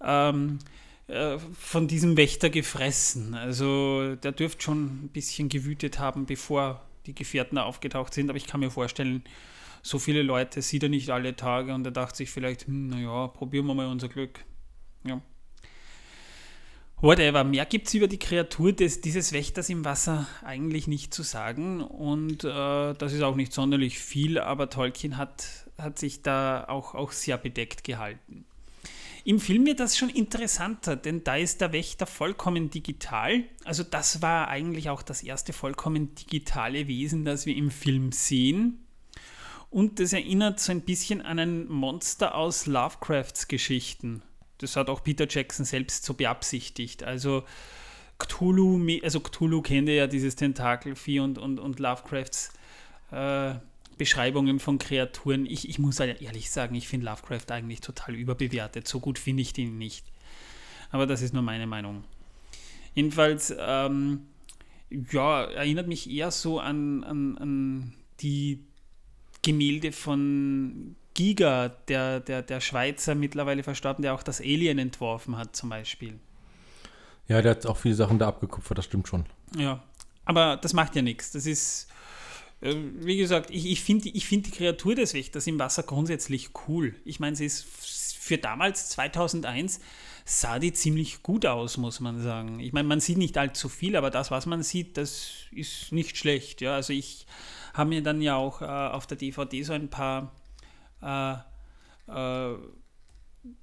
ähm, 0.00 0.58
äh, 1.08 1.38
von 1.58 1.88
diesem 1.88 2.16
Wächter 2.16 2.50
gefressen. 2.50 3.34
Also 3.34 4.14
der 4.16 4.32
dürfte 4.32 4.62
schon 4.62 5.04
ein 5.04 5.08
bisschen 5.08 5.48
gewütet 5.48 5.98
haben, 5.98 6.26
bevor 6.26 6.82
die 7.06 7.14
Gefährten 7.14 7.58
aufgetaucht 7.58 8.14
sind, 8.14 8.28
aber 8.30 8.36
ich 8.36 8.46
kann 8.46 8.60
mir 8.60 8.70
vorstellen, 8.70 9.24
so 9.82 9.98
viele 9.98 10.22
Leute 10.22 10.62
sieht 10.62 10.84
er 10.84 10.88
nicht 10.88 11.10
alle 11.10 11.34
Tage 11.34 11.74
und 11.74 11.84
er 11.84 11.90
dachte 11.90 12.18
sich 12.18 12.30
vielleicht, 12.30 12.68
hm, 12.68 12.86
naja, 12.86 13.26
probieren 13.28 13.66
wir 13.66 13.74
mal 13.74 13.88
unser 13.88 14.08
Glück. 14.08 14.44
Ja. 15.04 15.20
Whatever, 17.00 17.42
mehr 17.42 17.66
gibt 17.66 17.88
es 17.88 17.94
über 17.94 18.06
die 18.06 18.18
Kreatur 18.18 18.72
des, 18.72 19.00
dieses 19.00 19.32
Wächters 19.32 19.68
im 19.68 19.84
Wasser 19.84 20.28
eigentlich 20.44 20.86
nicht 20.86 21.12
zu 21.12 21.24
sagen 21.24 21.80
und 21.80 22.44
äh, 22.44 22.94
das 22.94 23.12
ist 23.12 23.22
auch 23.22 23.34
nicht 23.34 23.52
sonderlich 23.52 23.98
viel, 23.98 24.38
aber 24.38 24.70
Tolkien 24.70 25.16
hat, 25.16 25.68
hat 25.78 25.98
sich 25.98 26.22
da 26.22 26.64
auch, 26.68 26.94
auch 26.94 27.10
sehr 27.10 27.38
bedeckt 27.38 27.82
gehalten. 27.82 28.44
Im 29.24 29.40
Film 29.40 29.66
wird 29.66 29.80
das 29.80 29.96
schon 29.96 30.10
interessanter, 30.10 30.94
denn 30.96 31.22
da 31.22 31.36
ist 31.36 31.60
der 31.60 31.72
Wächter 31.72 32.06
vollkommen 32.06 32.70
digital. 32.70 33.44
Also 33.64 33.84
das 33.84 34.20
war 34.22 34.48
eigentlich 34.48 34.88
auch 34.88 35.02
das 35.02 35.22
erste 35.22 35.52
vollkommen 35.52 36.14
digitale 36.14 36.88
Wesen, 36.88 37.24
das 37.24 37.46
wir 37.46 37.56
im 37.56 37.70
Film 37.70 38.10
sehen. 38.12 38.84
Und 39.70 40.00
das 40.00 40.12
erinnert 40.12 40.60
so 40.60 40.70
ein 40.72 40.82
bisschen 40.82 41.22
an 41.22 41.38
ein 41.38 41.68
Monster 41.68 42.34
aus 42.34 42.66
Lovecrafts 42.66 43.48
Geschichten. 43.48 44.22
Das 44.62 44.76
hat 44.76 44.88
auch 44.88 45.02
Peter 45.02 45.26
Jackson 45.28 45.64
selbst 45.64 46.04
so 46.04 46.14
beabsichtigt. 46.14 47.02
Also 47.02 47.44
Cthulhu, 48.18 48.80
also 49.02 49.20
Cthulhu 49.20 49.62
kennt 49.62 49.88
ja 49.88 50.06
dieses 50.06 50.36
Tentakelvieh 50.36 51.20
und, 51.20 51.38
und, 51.38 51.58
und 51.58 51.78
Lovecrafts 51.78 52.52
äh, 53.10 53.54
Beschreibungen 53.98 54.58
von 54.58 54.78
Kreaturen. 54.78 55.46
Ich, 55.46 55.68
ich 55.68 55.78
muss 55.78 56.00
ehrlich 56.00 56.50
sagen, 56.50 56.74
ich 56.74 56.88
finde 56.88 57.06
Lovecraft 57.06 57.50
eigentlich 57.50 57.80
total 57.80 58.14
überbewertet. 58.14 58.88
So 58.88 59.00
gut 59.00 59.18
finde 59.18 59.42
ich 59.42 59.52
den 59.52 59.78
nicht. 59.78 60.06
Aber 60.90 61.06
das 61.06 61.22
ist 61.22 61.34
nur 61.34 61.42
meine 61.42 61.66
Meinung. 61.66 62.04
Jedenfalls, 62.94 63.54
ähm, 63.58 64.26
ja, 64.90 65.44
erinnert 65.44 65.88
mich 65.88 66.10
eher 66.10 66.30
so 66.30 66.60
an, 66.60 67.04
an, 67.04 67.38
an 67.38 67.94
die 68.20 68.64
Gemälde 69.42 69.92
von 69.92 70.96
Giga, 71.14 71.70
der, 71.88 72.20
der, 72.20 72.42
der 72.42 72.60
Schweizer 72.60 73.14
mittlerweile 73.14 73.62
verstorben, 73.62 74.02
der 74.02 74.14
auch 74.14 74.22
das 74.22 74.40
Alien 74.40 74.78
entworfen 74.78 75.36
hat, 75.36 75.54
zum 75.54 75.68
Beispiel. 75.68 76.18
Ja, 77.28 77.42
der 77.42 77.52
hat 77.52 77.66
auch 77.66 77.76
viele 77.76 77.94
Sachen 77.94 78.18
da 78.18 78.28
abgekupfert, 78.28 78.78
das 78.78 78.84
stimmt 78.84 79.08
schon. 79.08 79.26
Ja, 79.56 79.82
aber 80.24 80.56
das 80.56 80.72
macht 80.72 80.96
ja 80.96 81.02
nichts. 81.02 81.32
Das 81.32 81.46
ist, 81.46 81.88
äh, 82.60 82.74
wie 83.00 83.16
gesagt, 83.16 83.50
ich, 83.50 83.70
ich 83.70 83.82
finde 83.82 84.08
ich 84.08 84.26
find 84.26 84.46
die 84.46 84.50
Kreatur 84.50 84.94
des 84.94 85.14
Wächters 85.14 85.46
im 85.46 85.58
Wasser 85.58 85.82
grundsätzlich 85.82 86.50
cool. 86.66 86.94
Ich 87.04 87.20
meine, 87.20 87.36
sie 87.36 87.46
ist 87.46 87.66
für 88.18 88.38
damals 88.38 88.90
2001 88.90 89.80
sah 90.24 90.58
die 90.58 90.72
ziemlich 90.72 91.22
gut 91.22 91.46
aus, 91.46 91.76
muss 91.76 92.00
man 92.00 92.22
sagen. 92.22 92.60
Ich 92.60 92.72
meine, 92.72 92.86
man 92.86 93.00
sieht 93.00 93.18
nicht 93.18 93.36
allzu 93.36 93.68
viel, 93.68 93.96
aber 93.96 94.10
das, 94.10 94.30
was 94.30 94.46
man 94.46 94.62
sieht, 94.62 94.96
das 94.96 95.30
ist 95.50 95.92
nicht 95.92 96.16
schlecht. 96.16 96.60
Ja, 96.60 96.74
also 96.74 96.92
ich 96.92 97.26
habe 97.74 97.90
mir 97.90 98.02
dann 98.02 98.22
ja 98.22 98.36
auch 98.36 98.62
äh, 98.62 98.66
auf 98.66 99.06
der 99.06 99.16
DVD 99.16 99.62
so 99.62 99.72
ein 99.72 99.88
paar 99.88 100.32
äh, 101.02 101.32
äh, 102.08 102.56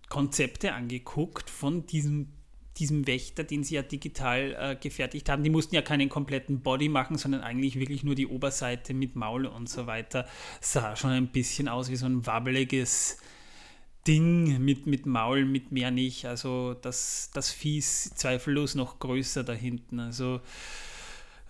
Konzepte 0.09 0.73
angeguckt 0.73 1.49
von 1.49 1.85
diesem 1.85 2.33
diesem 2.79 3.07
Wächter, 3.07 3.43
den 3.43 3.63
sie 3.63 3.75
ja 3.75 3.81
digital 3.81 4.55
äh, 4.57 4.75
gefertigt 4.75 5.29
haben. 5.29 5.43
Die 5.43 5.49
mussten 5.49 5.75
ja 5.75 5.81
keinen 5.81 6.07
kompletten 6.07 6.61
Body 6.61 6.87
machen, 6.87 7.17
sondern 7.17 7.41
eigentlich 7.41 7.77
wirklich 7.77 8.03
nur 8.03 8.15
die 8.15 8.27
Oberseite 8.27 8.93
mit 8.93 9.15
Maul 9.15 9.45
und 9.45 9.69
so 9.69 9.85
weiter. 9.85 10.25
Sah 10.61 10.95
schon 10.95 11.11
ein 11.11 11.27
bisschen 11.27 11.67
aus 11.67 11.89
wie 11.89 11.97
so 11.97 12.05
ein 12.05 12.25
wabbeliges 12.25 13.17
Ding 14.07 14.63
mit, 14.63 14.87
mit 14.87 15.05
Maul, 15.05 15.45
mit 15.45 15.71
mehr 15.71 15.91
nicht. 15.91 16.25
Also 16.25 16.73
das, 16.73 17.31
das 17.33 17.51
Vieh 17.51 17.79
ist 17.79 18.17
zweifellos 18.17 18.75
noch 18.75 18.99
größer 18.99 19.43
da 19.43 19.53
hinten. 19.53 19.99
Also 19.99 20.39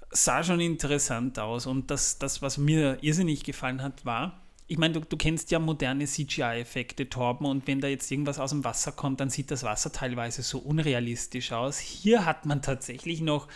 sah 0.10 0.43
schon 0.43 0.60
interessant 0.60 1.38
aus. 1.38 1.67
Und 1.67 1.91
das, 1.91 2.17
das 2.17 2.41
was 2.41 2.58
mir 2.58 2.97
irrsinnig 3.02 3.43
gefallen 3.43 3.84
hat, 3.84 4.04
war, 4.04 4.41
ich 4.69 4.77
meine, 4.77 4.93
du, 4.93 4.99
du 5.01 5.17
kennst 5.17 5.49
ja 5.49 5.58
moderne 5.58 6.05
CGI-Effekte, 6.05 7.10
Torben, 7.10 7.47
und 7.47 7.65
wenn 7.65 7.82
da 7.82 7.88
jetzt 7.88 8.10
irgendwas 8.12 8.38
aus 8.38 8.51
dem 8.51 8.63
Wasser 8.63 8.91
kommt, 8.91 9.19
dann 9.19 9.32
sieht 9.32 9.49
das 9.49 9.63
Wasser 9.63 9.91
teilweise 9.91 10.43
so 10.43 10.60
unrealistisch 10.60 11.51
aus. 11.51 11.79
Hier 11.79 12.23
hat 12.25 12.45
man 12.45 12.62
tatsächlich 12.62 13.19
noch 13.19 13.47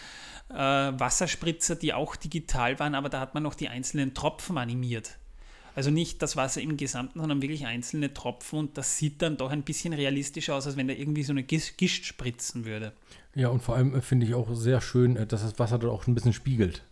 äh, 0.49 0.55
Wasserspritzer, 0.55 1.75
die 1.75 1.93
auch 1.93 2.15
digital 2.15 2.79
waren, 2.79 2.95
aber 2.95 3.09
da 3.09 3.19
hat 3.19 3.35
man 3.35 3.43
noch 3.43 3.53
die 3.53 3.69
einzelnen 3.69 4.15
Tropfen 4.15 4.57
animiert. 4.57 5.19
Also 5.75 5.91
nicht 5.91 6.21
das 6.23 6.35
Wasser 6.35 6.61
im 6.61 6.77
Gesamten, 6.77 7.19
sondern 7.19 7.43
wirklich 7.43 7.67
einzelne 7.67 8.11
Tropfen 8.13 8.57
und 8.57 8.77
das 8.77 8.97
sieht 8.97 9.21
dann 9.21 9.37
doch 9.37 9.51
ein 9.51 9.61
bisschen 9.61 9.93
realistischer 9.93 10.55
aus, 10.55 10.65
als 10.65 10.77
wenn 10.77 10.87
da 10.87 10.95
irgendwie 10.95 11.23
so 11.23 11.31
eine 11.31 11.43
Gischt 11.43 12.05
spritzen 12.05 12.65
würde. 12.65 12.91
Ja, 13.35 13.49
und 13.49 13.61
vor 13.61 13.75
allem 13.75 13.93
äh, 13.93 14.01
finde 14.01 14.25
ich 14.25 14.33
auch 14.33 14.51
sehr 14.55 14.81
schön, 14.81 15.15
äh, 15.15 15.27
dass 15.27 15.43
das 15.43 15.59
Wasser 15.59 15.77
dort 15.77 15.93
auch 15.93 16.07
ein 16.07 16.15
bisschen 16.15 16.33
spiegelt. 16.33 16.83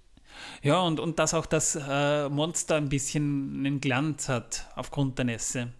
Ja, 0.61 0.81
und, 0.81 0.99
und 0.99 1.19
dass 1.19 1.33
auch 1.33 1.45
das 1.45 1.75
äh, 1.75 2.29
Monster 2.29 2.75
ein 2.75 2.89
bisschen 2.89 3.59
einen 3.59 3.81
Glanz 3.81 4.29
hat 4.29 4.67
aufgrund 4.75 5.17
der 5.17 5.25
Nässe. 5.25 5.73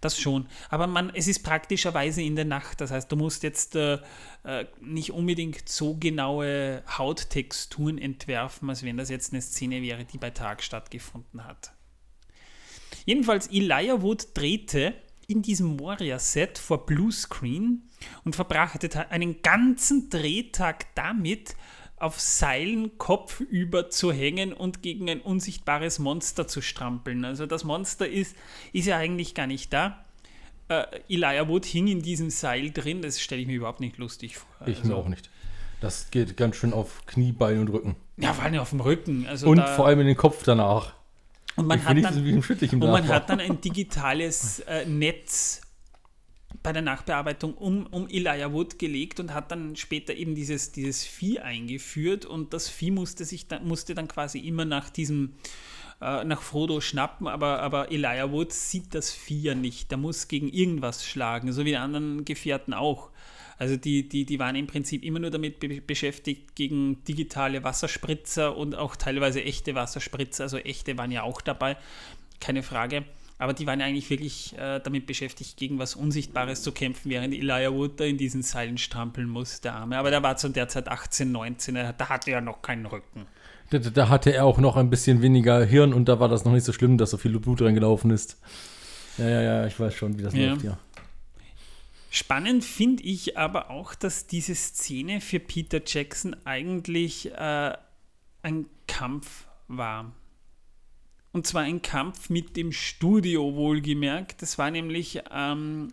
Das 0.00 0.18
schon. 0.18 0.46
Aber 0.68 0.86
man, 0.86 1.10
es 1.14 1.26
ist 1.26 1.42
praktischerweise 1.42 2.22
in 2.22 2.36
der 2.36 2.44
Nacht. 2.44 2.80
Das 2.80 2.90
heißt, 2.90 3.10
du 3.10 3.16
musst 3.16 3.42
jetzt 3.42 3.76
äh, 3.76 3.98
äh, 4.44 4.66
nicht 4.80 5.12
unbedingt 5.12 5.68
so 5.68 5.94
genaue 5.94 6.82
Hauttexturen 6.86 7.98
entwerfen, 7.98 8.68
als 8.68 8.82
wenn 8.82 8.96
das 8.96 9.08
jetzt 9.08 9.32
eine 9.32 9.40
Szene 9.40 9.82
wäre, 9.82 10.04
die 10.04 10.18
bei 10.18 10.30
Tag 10.30 10.62
stattgefunden 10.62 11.44
hat. 11.44 11.72
Jedenfalls, 13.06 13.48
Elijah 13.48 14.02
Wood 14.02 14.28
drehte 14.34 14.94
in 15.28 15.42
diesem 15.42 15.76
Moria-Set 15.76 16.58
vor 16.58 16.86
Bluescreen 16.86 17.88
und 18.24 18.36
verbrachte 18.36 19.10
einen 19.10 19.42
ganzen 19.42 20.10
Drehtag 20.10 20.94
damit, 20.94 21.56
auf 21.98 22.20
Seilen 22.20 22.98
kopfüber 22.98 23.88
zu 23.90 24.12
hängen 24.12 24.52
und 24.52 24.82
gegen 24.82 25.08
ein 25.08 25.20
unsichtbares 25.20 25.98
Monster 25.98 26.46
zu 26.46 26.60
strampeln. 26.60 27.24
Also 27.24 27.46
das 27.46 27.64
Monster 27.64 28.06
ist, 28.06 28.36
ist 28.72 28.86
ja 28.86 28.98
eigentlich 28.98 29.34
gar 29.34 29.46
nicht 29.46 29.72
da. 29.72 30.04
Äh, 30.68 30.84
Elijah 31.08 31.48
Wood 31.48 31.64
hing 31.64 31.86
in 31.86 32.02
diesem 32.02 32.30
Seil 32.30 32.70
drin, 32.70 33.00
das 33.00 33.20
stelle 33.20 33.40
ich 33.40 33.46
mir 33.46 33.56
überhaupt 33.56 33.80
nicht 33.80 33.96
lustig 33.98 34.36
vor. 34.36 34.48
Ich 34.66 34.78
also, 34.78 34.88
mir 34.88 34.96
auch 34.96 35.08
nicht. 35.08 35.30
Das 35.80 36.10
geht 36.10 36.36
ganz 36.36 36.56
schön 36.56 36.72
auf 36.72 37.04
Knie, 37.06 37.32
Bein 37.32 37.60
und 37.60 37.68
Rücken. 37.68 37.96
Ja, 38.16 38.32
vor 38.32 38.44
allem 38.44 38.58
auf 38.58 38.70
dem 38.70 38.80
Rücken. 38.80 39.26
Also 39.26 39.48
und 39.48 39.60
vor 39.60 39.86
allem 39.86 40.00
in 40.00 40.06
den 40.06 40.16
Kopf 40.16 40.42
danach. 40.42 40.94
Und 41.56 41.66
man, 41.66 41.82
hat 41.82 41.96
dann, 41.96 42.40
und 42.70 42.80
man 42.80 43.08
hat 43.08 43.30
dann 43.30 43.40
ein 43.40 43.60
digitales 43.62 44.60
äh, 44.60 44.84
Netz 44.84 45.62
bei 46.66 46.72
der 46.72 46.82
Nachbearbeitung 46.82 47.54
um, 47.54 47.86
um 47.86 48.08
Elijah 48.08 48.52
Wood 48.52 48.80
gelegt 48.80 49.20
und 49.20 49.32
hat 49.32 49.52
dann 49.52 49.76
später 49.76 50.12
eben 50.14 50.34
dieses, 50.34 50.72
dieses 50.72 51.04
Vieh 51.04 51.38
eingeführt 51.38 52.26
und 52.26 52.52
das 52.52 52.68
Vieh 52.68 52.90
musste 52.90 53.24
sich 53.24 53.46
dann, 53.46 53.68
musste 53.68 53.94
dann 53.94 54.08
quasi 54.08 54.40
immer 54.40 54.64
nach 54.64 54.90
diesem 54.90 55.34
äh, 56.00 56.24
nach 56.24 56.42
Frodo 56.42 56.80
schnappen, 56.80 57.28
aber, 57.28 57.60
aber 57.60 57.92
Elijah 57.92 58.32
Wood 58.32 58.52
sieht 58.52 58.96
das 58.96 59.12
Vieh 59.12 59.42
ja 59.42 59.54
nicht. 59.54 59.92
Der 59.92 59.98
muss 59.98 60.26
gegen 60.26 60.48
irgendwas 60.48 61.06
schlagen, 61.06 61.52
so 61.52 61.64
wie 61.64 61.70
die 61.70 61.76
anderen 61.76 62.24
Gefährten 62.24 62.74
auch. 62.74 63.10
Also 63.58 63.76
die, 63.76 64.08
die, 64.08 64.24
die 64.24 64.40
waren 64.40 64.56
im 64.56 64.66
Prinzip 64.66 65.04
immer 65.04 65.20
nur 65.20 65.30
damit 65.30 65.60
be 65.60 65.80
beschäftigt, 65.80 66.56
gegen 66.56 67.04
digitale 67.04 67.62
Wasserspritzer 67.62 68.56
und 68.56 68.74
auch 68.74 68.96
teilweise 68.96 69.40
echte 69.40 69.76
Wasserspritzer, 69.76 70.42
also 70.42 70.56
echte 70.56 70.98
waren 70.98 71.12
ja 71.12 71.22
auch 71.22 71.40
dabei, 71.40 71.76
keine 72.40 72.64
Frage. 72.64 73.04
Aber 73.38 73.52
die 73.52 73.66
waren 73.66 73.82
eigentlich 73.82 74.08
wirklich 74.08 74.56
äh, 74.56 74.80
damit 74.80 75.06
beschäftigt, 75.06 75.56
gegen 75.56 75.78
was 75.78 75.94
Unsichtbares 75.94 76.62
zu 76.62 76.72
kämpfen, 76.72 77.10
während 77.10 77.34
Elijah 77.34 77.72
Wood 77.72 78.00
da 78.00 78.04
in 78.04 78.16
diesen 78.16 78.42
Seilen 78.42 78.78
strampeln 78.78 79.28
muss, 79.28 79.60
der 79.60 79.74
Arme. 79.74 79.98
Aber 79.98 80.10
der 80.10 80.22
war 80.22 80.36
zu 80.36 80.48
der 80.48 80.68
Zeit 80.68 80.88
18, 80.88 81.30
19, 81.30 81.74
da 81.74 82.08
hatte 82.08 82.30
er 82.30 82.40
noch 82.40 82.62
keinen 82.62 82.86
Rücken. 82.86 83.26
Da, 83.70 83.78
da, 83.78 84.08
hatte 84.08 84.32
er 84.32 84.44
auch 84.44 84.58
noch 84.58 84.76
ein 84.76 84.90
bisschen 84.90 85.22
weniger 85.22 85.64
Hirn 85.64 85.92
und 85.92 86.08
da 86.08 86.20
war 86.20 86.28
das 86.28 86.44
noch 86.44 86.52
nicht 86.52 86.64
so 86.64 86.72
schlimm, 86.72 86.98
dass 86.98 87.10
so 87.10 87.16
viel 87.16 87.38
Blut 87.38 87.60
reingelaufen 87.60 88.10
ist. 88.10 88.40
Ja, 89.18 89.28
ja, 89.28 89.42
ja, 89.42 89.66
ich 89.66 89.78
weiß 89.78 89.94
schon, 89.94 90.18
wie 90.18 90.22
das 90.22 90.34
ja. 90.34 90.50
läuft, 90.50 90.64
ja. 90.64 90.78
Spannend 92.10 92.64
finde 92.64 93.02
ich 93.02 93.36
aber 93.36 93.70
auch, 93.70 93.94
dass 93.94 94.26
diese 94.26 94.54
Szene 94.54 95.20
für 95.20 95.40
Peter 95.40 95.82
Jackson 95.84 96.34
eigentlich 96.44 97.30
äh, 97.32 97.72
ein 98.42 98.66
Kampf 98.86 99.48
war. 99.68 100.12
Und 101.36 101.46
zwar 101.46 101.64
ein 101.64 101.82
Kampf 101.82 102.30
mit 102.30 102.56
dem 102.56 102.72
Studio, 102.72 103.54
wohlgemerkt. 103.54 104.40
Das 104.40 104.56
war 104.56 104.70
nämlich 104.70 105.20
ähm, 105.30 105.92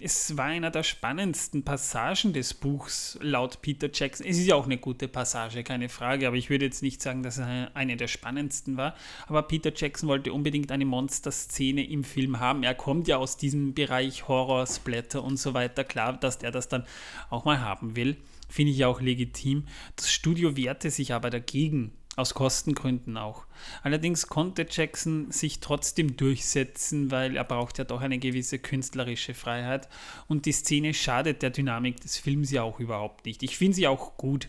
es 0.00 0.34
war 0.38 0.46
einer 0.46 0.70
der 0.70 0.82
spannendsten 0.82 1.62
Passagen 1.62 2.32
des 2.32 2.54
Buchs 2.54 3.18
laut 3.20 3.60
Peter 3.60 3.90
Jackson. 3.92 4.26
Es 4.26 4.38
ist 4.38 4.46
ja 4.46 4.54
auch 4.54 4.64
eine 4.64 4.78
gute 4.78 5.08
Passage, 5.08 5.62
keine 5.62 5.90
Frage, 5.90 6.26
aber 6.26 6.36
ich 6.36 6.48
würde 6.48 6.64
jetzt 6.64 6.82
nicht 6.82 7.02
sagen, 7.02 7.22
dass 7.22 7.36
es 7.36 7.46
eine 7.74 7.98
der 7.98 8.08
spannendsten 8.08 8.78
war. 8.78 8.96
Aber 9.26 9.42
Peter 9.42 9.70
Jackson 9.76 10.08
wollte 10.08 10.32
unbedingt 10.32 10.72
eine 10.72 10.86
Monster-Szene 10.86 11.86
im 11.86 12.02
Film 12.02 12.40
haben. 12.40 12.62
Er 12.62 12.74
kommt 12.74 13.08
ja 13.08 13.18
aus 13.18 13.36
diesem 13.36 13.74
Bereich 13.74 14.26
Horror, 14.26 14.66
Splatter 14.66 15.22
und 15.22 15.36
so 15.36 15.52
weiter. 15.52 15.84
Klar, 15.84 16.14
dass 16.14 16.36
er 16.36 16.50
das 16.50 16.68
dann 16.68 16.86
auch 17.28 17.44
mal 17.44 17.60
haben 17.60 17.94
will, 17.94 18.16
finde 18.48 18.72
ich 18.72 18.86
auch 18.86 19.02
legitim. 19.02 19.66
Das 19.96 20.10
Studio 20.10 20.56
wehrte 20.56 20.90
sich 20.90 21.12
aber 21.12 21.28
dagegen 21.28 21.92
aus 22.16 22.34
Kostengründen 22.34 23.16
auch. 23.16 23.46
Allerdings 23.82 24.26
konnte 24.26 24.66
Jackson 24.68 25.30
sich 25.30 25.60
trotzdem 25.60 26.16
durchsetzen, 26.16 27.10
weil 27.10 27.36
er 27.36 27.44
braucht 27.44 27.78
ja 27.78 27.84
doch 27.84 28.02
eine 28.02 28.18
gewisse 28.18 28.58
künstlerische 28.58 29.34
Freiheit. 29.34 29.88
Und 30.28 30.44
die 30.44 30.52
Szene 30.52 30.92
schadet 30.92 31.42
der 31.42 31.50
Dynamik 31.50 32.00
des 32.00 32.18
Films 32.18 32.50
ja 32.50 32.62
auch 32.62 32.80
überhaupt 32.80 33.24
nicht. 33.24 33.42
Ich 33.42 33.56
finde 33.56 33.76
sie 33.76 33.86
auch 33.86 34.16
gut. 34.18 34.48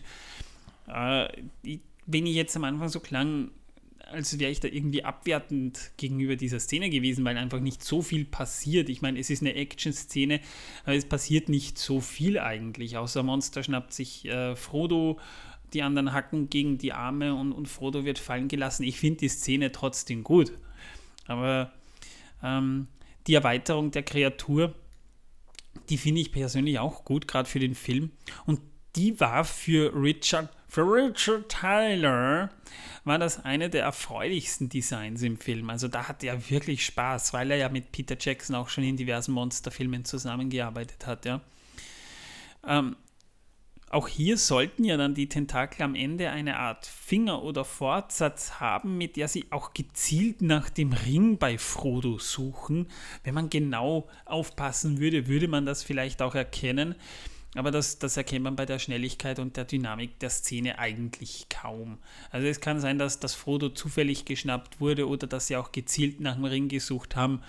Äh, 0.88 1.28
wenn 2.06 2.26
ich 2.26 2.34
jetzt 2.34 2.54
am 2.56 2.64
Anfang 2.64 2.90
so 2.90 3.00
klang, 3.00 3.50
als 4.12 4.38
wäre 4.38 4.50
ich 4.50 4.60
da 4.60 4.68
irgendwie 4.68 5.02
abwertend 5.04 5.92
gegenüber 5.96 6.36
dieser 6.36 6.60
Szene 6.60 6.90
gewesen, 6.90 7.24
weil 7.24 7.38
einfach 7.38 7.60
nicht 7.60 7.82
so 7.82 8.02
viel 8.02 8.26
passiert. 8.26 8.90
Ich 8.90 9.00
meine, 9.00 9.18
es 9.18 9.30
ist 9.30 9.42
eine 9.42 9.54
Action-Szene, 9.54 10.40
aber 10.84 10.94
es 10.94 11.06
passiert 11.06 11.48
nicht 11.48 11.78
so 11.78 12.00
viel 12.00 12.38
eigentlich, 12.38 12.98
außer 12.98 13.22
Monster 13.22 13.62
schnappt 13.62 13.94
sich 13.94 14.26
äh, 14.26 14.54
Frodo 14.54 15.18
die 15.74 15.82
anderen 15.82 16.12
hacken 16.12 16.48
gegen 16.48 16.78
die 16.78 16.92
Arme 16.92 17.34
und, 17.34 17.52
und 17.52 17.68
Frodo 17.68 18.04
wird 18.04 18.18
fallen 18.18 18.48
gelassen. 18.48 18.84
Ich 18.84 18.98
finde 18.98 19.20
die 19.20 19.28
Szene 19.28 19.72
trotzdem 19.72 20.22
gut. 20.22 20.52
Aber 21.26 21.72
ähm, 22.42 22.88
die 23.26 23.34
Erweiterung 23.34 23.90
der 23.90 24.02
Kreatur, 24.02 24.74
die 25.88 25.98
finde 25.98 26.20
ich 26.20 26.32
persönlich 26.32 26.78
auch 26.78 27.04
gut, 27.04 27.26
gerade 27.26 27.48
für 27.48 27.58
den 27.58 27.74
Film. 27.74 28.10
Und 28.46 28.60
die 28.96 29.18
war 29.18 29.44
für 29.44 29.92
Richard, 29.94 30.48
für 30.68 30.82
Richard 30.82 31.48
Tyler, 31.48 32.50
war 33.04 33.18
das 33.18 33.44
eine 33.44 33.68
der 33.68 33.82
erfreulichsten 33.82 34.68
Designs 34.68 35.22
im 35.22 35.36
Film. 35.36 35.68
Also 35.70 35.88
da 35.88 36.08
hatte 36.08 36.26
er 36.26 36.50
wirklich 36.50 36.84
Spaß, 36.86 37.32
weil 37.32 37.50
er 37.50 37.56
ja 37.56 37.68
mit 37.68 37.92
Peter 37.92 38.16
Jackson 38.18 38.54
auch 38.54 38.68
schon 38.68 38.84
in 38.84 38.96
diversen 38.96 39.32
Monsterfilmen 39.32 40.04
zusammengearbeitet 40.04 41.06
hat. 41.06 41.24
Ja. 41.24 41.40
Ähm, 42.66 42.96
auch 43.94 44.08
hier 44.08 44.36
sollten 44.38 44.82
ja 44.82 44.96
dann 44.96 45.14
die 45.14 45.28
Tentakel 45.28 45.82
am 45.82 45.94
Ende 45.94 46.30
eine 46.30 46.56
Art 46.58 46.84
Finger 46.84 47.44
oder 47.44 47.64
Fortsatz 47.64 48.54
haben, 48.58 48.98
mit 48.98 49.16
der 49.16 49.28
sie 49.28 49.46
auch 49.50 49.72
gezielt 49.72 50.42
nach 50.42 50.68
dem 50.68 50.92
Ring 50.92 51.38
bei 51.38 51.58
Frodo 51.58 52.18
suchen. 52.18 52.88
Wenn 53.22 53.34
man 53.34 53.50
genau 53.50 54.08
aufpassen 54.24 54.98
würde, 54.98 55.28
würde 55.28 55.46
man 55.46 55.64
das 55.64 55.84
vielleicht 55.84 56.22
auch 56.22 56.34
erkennen. 56.34 56.96
Aber 57.54 57.70
das, 57.70 58.00
das 58.00 58.16
erkennt 58.16 58.42
man 58.42 58.56
bei 58.56 58.66
der 58.66 58.80
Schnelligkeit 58.80 59.38
und 59.38 59.56
der 59.56 59.64
Dynamik 59.64 60.18
der 60.18 60.30
Szene 60.30 60.80
eigentlich 60.80 61.46
kaum. 61.48 61.98
Also 62.30 62.48
es 62.48 62.60
kann 62.60 62.80
sein, 62.80 62.98
dass 62.98 63.20
das 63.20 63.36
Frodo 63.36 63.68
zufällig 63.68 64.24
geschnappt 64.24 64.80
wurde 64.80 65.06
oder 65.06 65.28
dass 65.28 65.46
sie 65.46 65.56
auch 65.56 65.70
gezielt 65.70 66.18
nach 66.18 66.34
dem 66.34 66.46
Ring 66.46 66.66
gesucht 66.66 67.14
haben. 67.14 67.42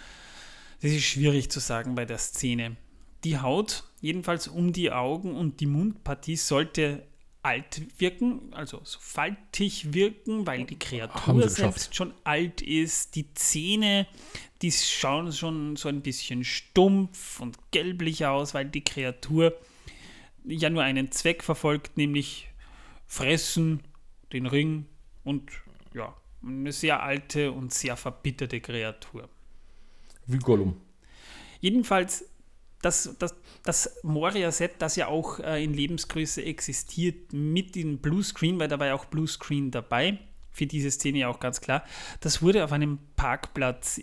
Das 0.84 0.92
ist 0.92 1.06
schwierig 1.06 1.50
zu 1.50 1.60
sagen 1.60 1.96
bei 1.96 2.06
der 2.06 2.20
Szene. 2.20 2.78
Die 3.26 3.40
Haut, 3.40 3.84
jedenfalls 4.02 4.48
um 4.48 4.72
die 4.72 4.92
Augen 4.92 5.36
und 5.36 5.60
die 5.60 5.66
Mundpartie, 5.66 6.36
sollte 6.36 7.08
alt 7.42 7.82
wirken, 8.00 8.54
also 8.54 8.82
so 8.84 9.00
faltig 9.00 9.94
wirken, 9.94 10.46
weil 10.48 10.66
die 10.66 10.78
Kreatur 10.78 11.50
selbst 11.50 11.96
schon 11.96 12.14
alt 12.24 12.62
ist. 12.62 13.16
Die 13.16 13.34
Zähne, 13.34 14.08
die 14.62 14.72
schauen 14.72 15.32
schon 15.32 15.76
so 15.76 15.90
ein 15.90 16.02
bisschen 16.02 16.44
stumpf 16.44 17.40
und 17.40 17.58
gelblich 17.72 18.26
aus, 18.26 18.54
weil 18.54 18.66
die 18.66 18.84
Kreatur 18.84 19.56
ja 20.44 20.70
nur 20.70 20.84
einen 20.84 21.12
Zweck 21.12 21.44
verfolgt, 21.44 21.98
nämlich 21.98 22.50
fressen, 23.08 23.82
den 24.34 24.46
Ring 24.46 24.86
und 25.24 25.52
ja, 25.94 26.16
eine 26.44 26.72
sehr 26.72 27.02
alte 27.02 27.52
und 27.52 27.74
sehr 27.74 27.98
verbitterte 27.98 28.62
Kreatur. 28.62 29.30
Wie 30.28 30.38
Gollum. 30.38 30.80
Jedenfalls 31.60 32.26
das, 32.86 33.16
das, 33.18 33.36
das 33.64 34.00
Moria-Set, 34.04 34.74
das 34.80 34.96
ja 34.96 35.08
auch 35.08 35.40
äh, 35.40 35.64
in 35.64 35.74
Lebensgröße 35.74 36.44
existiert, 36.44 37.34
mit 37.34 37.76
dem 37.76 37.98
Bluescreen, 37.98 38.60
weil 38.60 38.68
da 38.68 38.80
war 38.80 38.88
ja 38.88 38.94
auch 38.94 39.06
Bluescreen 39.06 39.72
dabei, 39.72 40.20
für 40.52 40.68
diese 40.68 40.92
Szene 40.92 41.20
ja 41.20 41.28
auch 41.28 41.40
ganz 41.40 41.62
klar, 41.62 41.84
das 42.22 42.42
wurde 42.42 42.64
auf 42.64 42.72
einem 42.72 43.00
Parkplatz 43.16 44.00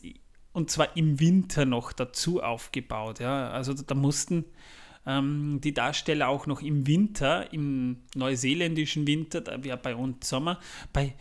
und 0.52 0.70
zwar 0.70 0.96
im 0.96 1.18
Winter 1.18 1.64
noch 1.64 1.92
dazu 1.92 2.42
aufgebaut. 2.42 3.20
Ja? 3.20 3.50
Also 3.50 3.72
da 3.72 3.94
mussten 3.94 4.44
ähm, 5.06 5.60
die 5.62 5.72
Darsteller 5.72 6.28
auch 6.28 6.46
noch 6.46 6.60
im 6.60 6.86
Winter, 6.86 7.52
im 7.52 8.02
neuseeländischen 8.14 9.06
Winter, 9.06 9.40
da 9.40 9.62
wäre 9.64 9.78
bei 9.78 9.94
uns 9.94 10.28
Sommer, 10.28 10.60
bei 10.92 11.14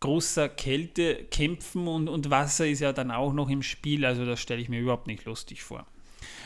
großer 0.00 0.48
Kälte 0.48 1.24
kämpfen 1.30 1.88
und, 1.88 2.08
und 2.08 2.28
Wasser 2.30 2.66
ist 2.66 2.80
ja 2.80 2.92
dann 2.92 3.10
auch 3.10 3.32
noch 3.32 3.48
im 3.48 3.62
Spiel, 3.62 4.04
also 4.04 4.26
das 4.26 4.40
stelle 4.40 4.60
ich 4.60 4.68
mir 4.68 4.80
überhaupt 4.80 5.06
nicht 5.06 5.24
lustig 5.24 5.62
vor. 5.62 5.86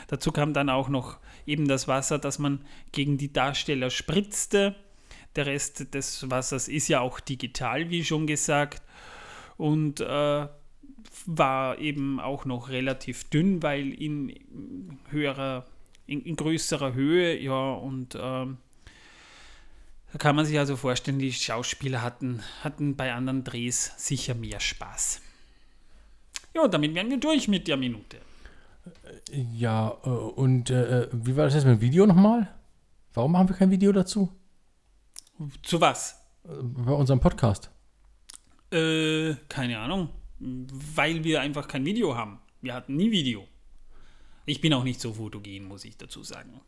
Dazu 0.09 0.33
kam 0.33 0.53
dann 0.53 0.69
auch 0.69 0.89
noch 0.89 1.19
eben 1.47 1.69
das 1.69 1.89
Wasser, 1.89 2.19
das 2.19 2.39
man 2.39 2.65
gegen 2.93 3.19
die 3.19 3.33
Darsteller 3.33 3.91
spritzte. 3.91 4.77
Der 5.37 5.47
Rest 5.47 5.95
des 5.95 6.29
Wassers 6.31 6.69
ist 6.69 6.89
ja 6.89 7.01
auch 7.01 7.21
digital, 7.21 7.91
wie 7.91 8.05
schon 8.05 8.27
gesagt. 8.27 8.83
Und 9.57 10.01
äh, 10.01 10.49
war 11.27 11.79
eben 11.79 12.21
auch 12.21 12.45
noch 12.45 12.69
relativ 12.69 13.25
dünn, 13.31 13.63
weil 13.63 13.93
in 13.93 14.99
höherer, 15.11 15.67
in, 16.07 16.23
in 16.23 16.37
größerer 16.37 16.95
Höhe, 16.95 17.39
ja, 17.39 17.73
und 17.73 18.15
äh, 18.15 18.19
da 20.13 20.19
kann 20.19 20.35
man 20.35 20.45
sich 20.45 20.59
also 20.59 20.77
vorstellen, 20.77 21.19
die 21.19 21.33
Schauspieler 21.33 22.03
hatten, 22.03 22.43
hatten 22.63 22.97
bei 22.97 23.13
anderen 23.13 23.45
Drehs 23.45 23.93
sicher 23.97 24.35
mehr 24.35 24.61
Spaß. 24.61 25.21
Ja, 26.55 26.67
damit 26.67 26.95
wären 26.95 27.11
wir 27.11 27.19
durch 27.19 27.47
mit 27.47 27.69
der 27.69 27.77
Minute. 27.77 28.19
Ja, 29.33 29.97
äh, 30.05 30.09
und 30.09 30.71
äh, 30.71 31.09
wie 31.13 31.37
war 31.37 31.45
das 31.45 31.55
jetzt 31.55 31.65
mit 31.65 31.79
dem 31.79 31.81
Video 31.81 32.07
nochmal? 32.07 32.49
Warum 33.15 33.33
machen 33.33 33.49
wir 33.49 33.57
kein 33.57 33.71
Video 33.71 33.93
dazu? 33.93 34.31
Zu 35.63 35.81
was? 35.81 36.21
Bei 36.45 36.93
unserem 36.93 37.21
Podcast. 37.21 37.71
Äh, 38.73 39.35
keine 39.49 39.79
Ahnung. 39.79 40.11
Weil 40.39 41.25
wir 41.25 41.41
einfach 41.41 41.69
kein 41.69 41.85
Video 41.85 42.17
haben. 42.17 42.41
Wir 42.63 42.75
hatten 42.75 42.97
nie 42.97 43.11
Video. 43.11 43.47
Ich 44.47 44.61
bin 44.61 44.73
auch 44.73 44.85
nicht 44.85 45.01
so 45.01 45.13
fotogen, 45.13 45.65
muss 45.65 45.85
ich 45.85 45.97
dazu 45.97 46.23
sagen. 46.23 46.61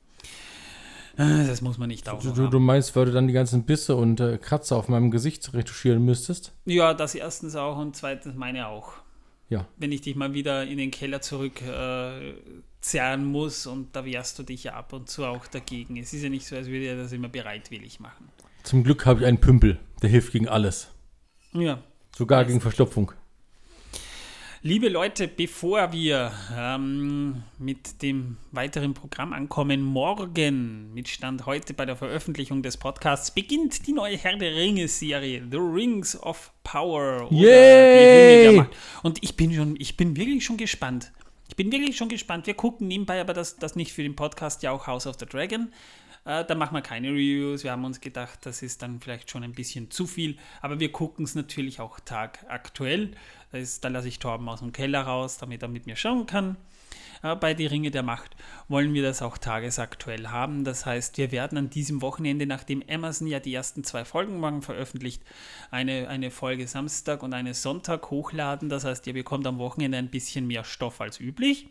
Äh, 1.17 1.47
das 1.47 1.61
muss 1.63 1.79
man 1.79 1.89
nicht 1.89 2.09
auch. 2.09 2.23
Du, 2.23 2.49
du, 2.49 2.61
meinst, 2.61 2.95
weil 2.97 3.07
du 3.07 3.13
dann 3.13 3.27
die 3.27 3.33
ganzen 3.33 3.65
Bisse 3.65 3.97
und 3.97 4.21
äh, 4.21 4.39
Kratzer 4.39 4.77
auf 4.77 4.89
meinem 4.89 5.11
Gesicht 5.11 5.53
retuschieren 5.55 6.05
müsstest? 6.05 6.53
Ja, 6.65 6.95
das 6.95 7.15
erstens 7.15 7.57
auch 7.57 7.79
und 7.79 7.97
zweitens 7.97 8.35
meine 8.35 8.69
auch 8.69 8.95
ja. 9.53 9.69
wenn 9.77 9.93
ich 9.93 10.01
dich 10.01 10.17
mal 10.17 10.35
wieder 10.35 10.65
in 10.65 10.79
den 10.79 10.91
Keller 10.91 11.21
zurück 11.21 11.63
äh, 11.63 12.35
zerren 12.81 13.25
muss 13.25 13.67
und 13.67 13.95
da 13.95 14.05
wehrst 14.05 14.39
du 14.39 14.43
dich 14.43 14.65
ja 14.65 14.75
ab 14.75 14.93
und 14.93 15.09
zu 15.09 15.25
auch 15.25 15.47
dagegen. 15.47 15.97
Es 15.97 16.13
ist 16.13 16.23
ja 16.23 16.29
nicht 16.29 16.47
so, 16.47 16.57
als 16.57 16.67
würde 16.67 16.87
er 16.87 16.97
das 16.97 17.13
immer 17.13 17.29
bereitwillig 17.29 18.01
machen. 18.01 18.29
Zum 18.63 18.83
Glück 18.83 19.07
habe 19.07 19.21
ich 19.21 19.27
einen 19.27 19.41
Pümpel, 19.41 19.79
der 20.01 20.11
hilft 20.11 20.33
gegen 20.33 20.49
alles. 20.49 20.89
Ja. 21.53 21.83
Sogar 22.17 22.45
gegen 22.45 22.61
Verstopfung. 22.61 23.13
Liebe 24.65 24.89
Leute, 24.89 25.27
bevor 25.27 25.91
wir 25.91 26.31
ähm, 26.57 27.43
mit 27.59 28.01
dem 28.01 28.37
weiteren 28.53 28.95
Programm 28.95 29.33
ankommen, 29.33 29.83
morgen 29.83 30.95
mit 30.95 31.09
Stand 31.09 31.47
heute 31.47 31.75
bei 31.75 31.85
der 31.85 31.97
Veröffentlichung 31.97 32.63
des 32.63 32.77
Podcasts 32.77 33.33
beginnt 33.33 33.89
die 33.89 33.93
neue 33.93 34.17
Herr 34.17 34.37
der 34.37 34.55
Ringe-Serie 34.55 35.49
The 35.51 35.57
Rings 35.57 36.17
of 36.17 36.53
Power. 36.63 37.27
Oder 37.27 37.33
Yay! 37.33 37.43
Die 37.43 38.39
Ringe 38.39 38.43
der 38.43 38.53
Macht. 38.53 38.77
Und 39.03 39.19
ich 39.25 39.35
bin 39.35 39.53
schon, 39.53 39.75
ich 39.81 39.97
bin 39.97 40.17
wirklich 40.17 40.45
schon 40.45 40.59
gespannt. 40.59 41.11
Ich 41.49 41.57
bin 41.57 41.73
wirklich 41.73 41.97
schon 41.97 42.09
gespannt. 42.09 42.47
Wir 42.47 42.55
gucken 42.55 42.87
nebenbei 42.87 43.21
aber 43.21 43.35
das, 43.35 43.57
das 43.57 43.75
nicht 43.75 43.93
für 43.93 44.05
den 44.05 44.15
Podcast 44.15 44.63
ja 44.63 44.71
auch 44.71 44.87
House 44.87 45.09
of 45.09 45.17
the 45.19 45.27
Dragon. 45.27 45.73
Äh, 46.25 46.45
da 46.45 46.55
machen 46.55 46.75
wir 46.75 46.83
keine 46.83 47.09
Reviews. 47.09 47.65
Wir 47.65 47.73
haben 47.73 47.85
uns 47.85 48.01
gedacht, 48.01 48.41
das 48.43 48.63
ist 48.63 48.83
dann 48.83 49.01
vielleicht 49.01 49.31
schon 49.31 49.43
ein 49.43 49.53
bisschen 49.53 49.91
zu 49.91 50.07
viel. 50.07 50.37
Aber 50.61 50.79
wir 50.81 50.93
gucken 50.93 51.25
es 51.25 51.35
natürlich 51.35 51.81
auch 51.81 52.01
tagaktuell. 52.01 53.13
Da, 53.51 53.59
da 53.81 53.89
lasse 53.89 54.09
ich 54.09 54.19
Torben 54.19 54.49
aus 54.49 54.61
dem 54.61 54.73
Keller 54.73 55.03
raus, 55.03 55.39
damit 55.39 55.63
er 55.63 55.69
mit 55.69 55.87
mir 55.87 55.97
schauen 55.97 56.27
kann. 56.27 56.57
Äh, 57.23 57.37
bei 57.37 57.55
Die 57.55 57.67
Ringe 57.67 57.91
der 57.91 58.03
Macht 58.03 58.37
wollen 58.69 58.95
wir 58.95 59.03
das 59.03 59.23
auch 59.23 59.39
tagesaktuell 59.39 60.29
haben. 60.29 60.65
Das 60.65 60.87
heißt, 60.87 61.19
wir 61.19 61.33
werden 61.33 61.59
an 61.59 61.71
diesem 61.71 62.03
Wochenende, 62.03 62.47
nachdem 62.47 62.83
Amazon 62.89 63.27
ja 63.27 63.41
die 63.41 63.55
ersten 63.55 63.85
zwei 63.85 64.05
Folgen 64.05 64.39
morgen 64.41 64.63
veröffentlicht, 64.63 65.23
eine, 65.71 66.09
eine 66.09 66.31
Folge 66.31 66.67
Samstag 66.69 67.23
und 67.23 67.35
eine 67.35 67.55
Sonntag 67.55 68.11
hochladen. 68.11 68.69
Das 68.69 68.85
heißt, 68.85 69.07
ihr 69.07 69.15
bekommt 69.15 69.47
am 69.47 69.59
Wochenende 69.59 69.99
ein 69.99 70.11
bisschen 70.11 70.47
mehr 70.47 70.65
Stoff 70.65 71.01
als 71.01 71.21
üblich. 71.21 71.69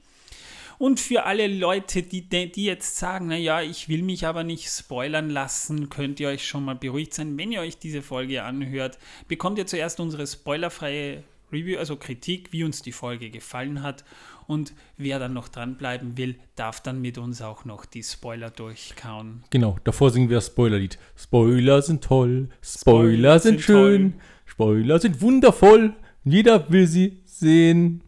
Und 0.81 0.99
für 0.99 1.25
alle 1.25 1.45
Leute, 1.45 2.01
die, 2.01 2.27
die 2.27 2.65
jetzt 2.65 2.97
sagen, 2.97 3.27
naja, 3.27 3.61
ich 3.61 3.87
will 3.87 4.01
mich 4.01 4.25
aber 4.25 4.43
nicht 4.43 4.67
spoilern 4.67 5.29
lassen, 5.29 5.91
könnt 5.91 6.19
ihr 6.19 6.29
euch 6.29 6.47
schon 6.47 6.65
mal 6.65 6.73
beruhigt 6.73 7.13
sein. 7.13 7.37
Wenn 7.37 7.51
ihr 7.51 7.61
euch 7.61 7.77
diese 7.77 8.01
Folge 8.01 8.41
anhört, 8.41 8.97
bekommt 9.27 9.59
ihr 9.59 9.67
zuerst 9.67 9.99
unsere 9.99 10.25
spoilerfreie 10.25 11.21
Review, 11.53 11.77
also 11.77 11.97
Kritik, 11.97 12.51
wie 12.51 12.63
uns 12.63 12.81
die 12.81 12.93
Folge 12.93 13.29
gefallen 13.29 13.83
hat. 13.83 14.03
Und 14.47 14.73
wer 14.97 15.19
dann 15.19 15.33
noch 15.33 15.49
dranbleiben 15.49 16.17
will, 16.17 16.33
darf 16.55 16.81
dann 16.81 16.99
mit 16.99 17.19
uns 17.19 17.43
auch 17.43 17.63
noch 17.63 17.85
die 17.85 18.01
Spoiler 18.01 18.49
durchkauen. 18.49 19.43
Genau, 19.51 19.77
davor 19.83 20.09
singen 20.09 20.29
wir 20.29 20.37
das 20.37 20.47
Spoilerlied. 20.47 20.97
Spoiler 21.15 21.83
sind 21.83 22.03
toll, 22.03 22.49
Spoiler, 22.63 23.11
Spoiler 23.11 23.39
sind, 23.39 23.51
sind, 23.51 23.61
schön, 23.61 24.11
toll. 24.13 24.21
Spoiler 24.45 24.99
sind 24.99 25.21
wundervoll, 25.21 25.93
jeder 26.23 26.71
will 26.71 26.87
sie 26.87 27.21
sehen. 27.25 28.01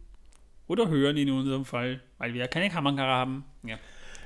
Oder 0.66 0.88
hören 0.88 1.16
in 1.18 1.30
unserem 1.30 1.64
Fall, 1.64 2.00
weil 2.24 2.32
wir 2.32 2.40
ja 2.40 2.48
keine 2.48 2.70
Kamera 2.70 3.02
haben. 3.02 3.44
Ja. 3.64 3.78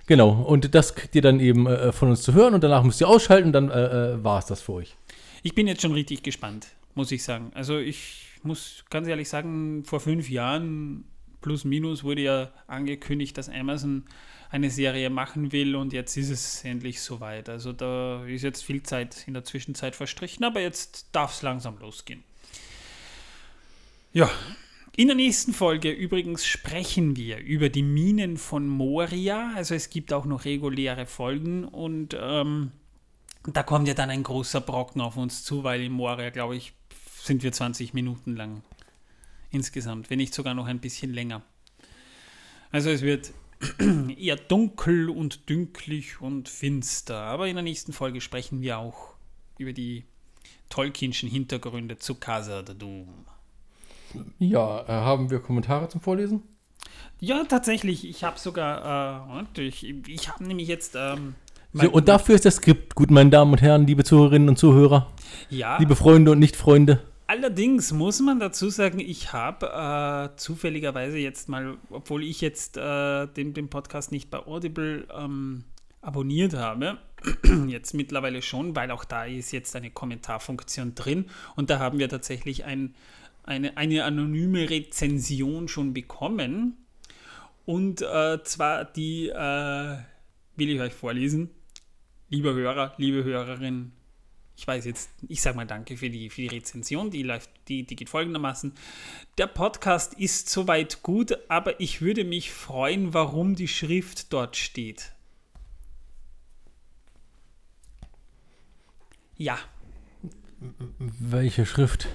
Genau, 0.06 0.30
und 0.30 0.72
das 0.72 0.94
kriegt 0.94 1.16
ihr 1.16 1.22
dann 1.22 1.40
eben 1.40 1.66
äh, 1.66 1.90
von 1.90 2.10
uns 2.10 2.22
zu 2.22 2.32
hören 2.32 2.54
und 2.54 2.62
danach 2.62 2.84
müsst 2.84 3.00
ihr 3.00 3.08
ausschalten, 3.08 3.52
dann 3.52 3.70
äh, 3.70 4.14
äh 4.14 4.24
war 4.24 4.38
es 4.38 4.46
das 4.46 4.62
für 4.62 4.74
euch. 4.74 4.94
Ich 5.42 5.54
bin 5.56 5.66
jetzt 5.66 5.82
schon 5.82 5.92
richtig 5.92 6.22
gespannt, 6.22 6.68
muss 6.94 7.10
ich 7.10 7.24
sagen. 7.24 7.50
Also 7.54 7.78
ich 7.78 8.26
muss 8.44 8.84
ganz 8.88 9.08
ehrlich 9.08 9.28
sagen, 9.28 9.82
vor 9.84 9.98
fünf 9.98 10.30
Jahren 10.30 11.04
plus 11.40 11.64
minus 11.64 12.04
wurde 12.04 12.22
ja 12.22 12.50
angekündigt, 12.68 13.36
dass 13.36 13.48
Amazon 13.48 14.04
eine 14.50 14.70
Serie 14.70 15.10
machen 15.10 15.50
will 15.50 15.74
und 15.74 15.92
jetzt 15.92 16.16
ist 16.16 16.30
es 16.30 16.64
endlich 16.64 17.02
soweit. 17.02 17.48
Also 17.48 17.72
da 17.72 18.24
ist 18.26 18.42
jetzt 18.42 18.62
viel 18.64 18.84
Zeit 18.84 19.24
in 19.26 19.34
der 19.34 19.42
Zwischenzeit 19.42 19.96
verstrichen, 19.96 20.44
aber 20.44 20.60
jetzt 20.60 21.08
darf 21.12 21.34
es 21.34 21.42
langsam 21.42 21.78
losgehen. 21.78 22.22
Ja, 24.12 24.30
in 24.98 25.06
der 25.06 25.14
nächsten 25.14 25.52
Folge 25.52 25.92
übrigens 25.92 26.44
sprechen 26.44 27.14
wir 27.14 27.38
über 27.38 27.68
die 27.68 27.84
Minen 27.84 28.36
von 28.36 28.66
Moria. 28.66 29.52
Also 29.54 29.76
es 29.76 29.90
gibt 29.90 30.12
auch 30.12 30.24
noch 30.24 30.44
reguläre 30.44 31.06
Folgen 31.06 31.64
und 31.64 32.16
ähm, 32.20 32.72
da 33.44 33.62
kommt 33.62 33.86
ja 33.86 33.94
dann 33.94 34.10
ein 34.10 34.24
großer 34.24 34.60
Brocken 34.60 35.00
auf 35.00 35.16
uns 35.16 35.44
zu, 35.44 35.62
weil 35.62 35.82
in 35.82 35.92
Moria, 35.92 36.30
glaube 36.30 36.56
ich, 36.56 36.72
sind 37.22 37.44
wir 37.44 37.52
20 37.52 37.94
Minuten 37.94 38.34
lang 38.34 38.64
insgesamt, 39.52 40.10
wenn 40.10 40.18
nicht 40.18 40.34
sogar 40.34 40.54
noch 40.54 40.66
ein 40.66 40.80
bisschen 40.80 41.14
länger. 41.14 41.42
Also 42.72 42.90
es 42.90 43.02
wird 43.02 43.32
eher 44.18 44.34
dunkel 44.34 45.10
und 45.10 45.48
dünklich 45.48 46.20
und 46.20 46.48
finster. 46.48 47.18
Aber 47.18 47.46
in 47.46 47.54
der 47.54 47.62
nächsten 47.62 47.92
Folge 47.92 48.20
sprechen 48.20 48.62
wir 48.62 48.78
auch 48.78 49.14
über 49.58 49.72
die 49.72 50.06
Tolkienschen 50.70 51.28
Hintergründe 51.28 51.98
zu 51.98 52.16
Casa 52.16 52.62
de 52.62 52.74
Doom. 52.74 53.26
Ja, 54.38 54.82
äh, 54.82 54.86
haben 54.88 55.30
wir 55.30 55.40
Kommentare 55.40 55.88
zum 55.88 56.00
Vorlesen? 56.00 56.42
Ja, 57.20 57.44
tatsächlich. 57.44 58.08
Ich 58.08 58.24
habe 58.24 58.38
sogar, 58.38 59.42
äh, 59.56 59.62
ich, 59.62 59.84
ich 60.06 60.28
habe 60.28 60.44
nämlich 60.44 60.68
jetzt. 60.68 60.94
Ähm, 60.96 61.34
so, 61.72 61.90
und 61.90 62.08
dafür 62.08 62.34
ist 62.34 62.44
das 62.44 62.56
Skript 62.56 62.94
gut, 62.94 63.10
meine 63.10 63.30
Damen 63.30 63.52
und 63.52 63.60
Herren, 63.60 63.86
liebe 63.86 64.04
Zuhörerinnen 64.04 64.48
und 64.48 64.58
Zuhörer. 64.58 65.08
Ja. 65.50 65.78
Liebe 65.78 65.96
Freunde 65.96 66.30
und 66.30 66.38
Nicht-Freunde. 66.38 67.02
Allerdings 67.26 67.92
muss 67.92 68.20
man 68.20 68.40
dazu 68.40 68.70
sagen, 68.70 69.00
ich 69.00 69.34
habe 69.34 70.32
äh, 70.32 70.36
zufälligerweise 70.38 71.18
jetzt 71.18 71.50
mal, 71.50 71.76
obwohl 71.90 72.24
ich 72.24 72.40
jetzt 72.40 72.78
äh, 72.78 73.26
den, 73.26 73.52
den 73.52 73.68
Podcast 73.68 74.12
nicht 74.12 74.30
bei 74.30 74.38
Audible 74.38 75.06
ähm, 75.14 75.64
abonniert 76.00 76.54
habe, 76.54 76.96
jetzt 77.66 77.92
mittlerweile 77.92 78.40
schon, 78.40 78.74
weil 78.74 78.90
auch 78.90 79.04
da 79.04 79.26
ist 79.26 79.52
jetzt 79.52 79.76
eine 79.76 79.90
Kommentarfunktion 79.90 80.94
drin 80.94 81.26
und 81.54 81.68
da 81.68 81.78
haben 81.80 81.98
wir 81.98 82.08
tatsächlich 82.08 82.64
ein, 82.64 82.94
eine, 83.48 83.76
eine 83.76 84.04
anonyme 84.04 84.68
Rezension 84.68 85.68
schon 85.68 85.94
bekommen. 85.94 86.76
Und 87.64 88.02
äh, 88.02 88.42
zwar 88.44 88.84
die 88.84 89.28
äh, 89.28 89.96
will 90.56 90.70
ich 90.70 90.80
euch 90.80 90.92
vorlesen. 90.92 91.50
Lieber 92.28 92.52
Hörer, 92.52 92.94
liebe 92.98 93.24
Hörerin, 93.24 93.92
ich 94.56 94.66
weiß 94.66 94.84
jetzt, 94.84 95.10
ich 95.28 95.40
sage 95.40 95.56
mal 95.56 95.66
danke 95.66 95.96
für 95.96 96.10
die, 96.10 96.28
für 96.28 96.42
die 96.42 96.48
Rezension, 96.48 97.10
die, 97.10 97.22
läuft, 97.22 97.50
die, 97.68 97.84
die 97.84 97.96
geht 97.96 98.10
folgendermaßen. 98.10 98.72
Der 99.38 99.46
Podcast 99.46 100.14
ist 100.14 100.50
soweit 100.50 101.02
gut, 101.02 101.38
aber 101.48 101.80
ich 101.80 102.02
würde 102.02 102.24
mich 102.24 102.52
freuen, 102.52 103.14
warum 103.14 103.54
die 103.54 103.68
Schrift 103.68 104.32
dort 104.32 104.56
steht. 104.56 105.12
Ja. 109.36 109.58
Welche 110.98 111.64
Schrift? 111.64 112.08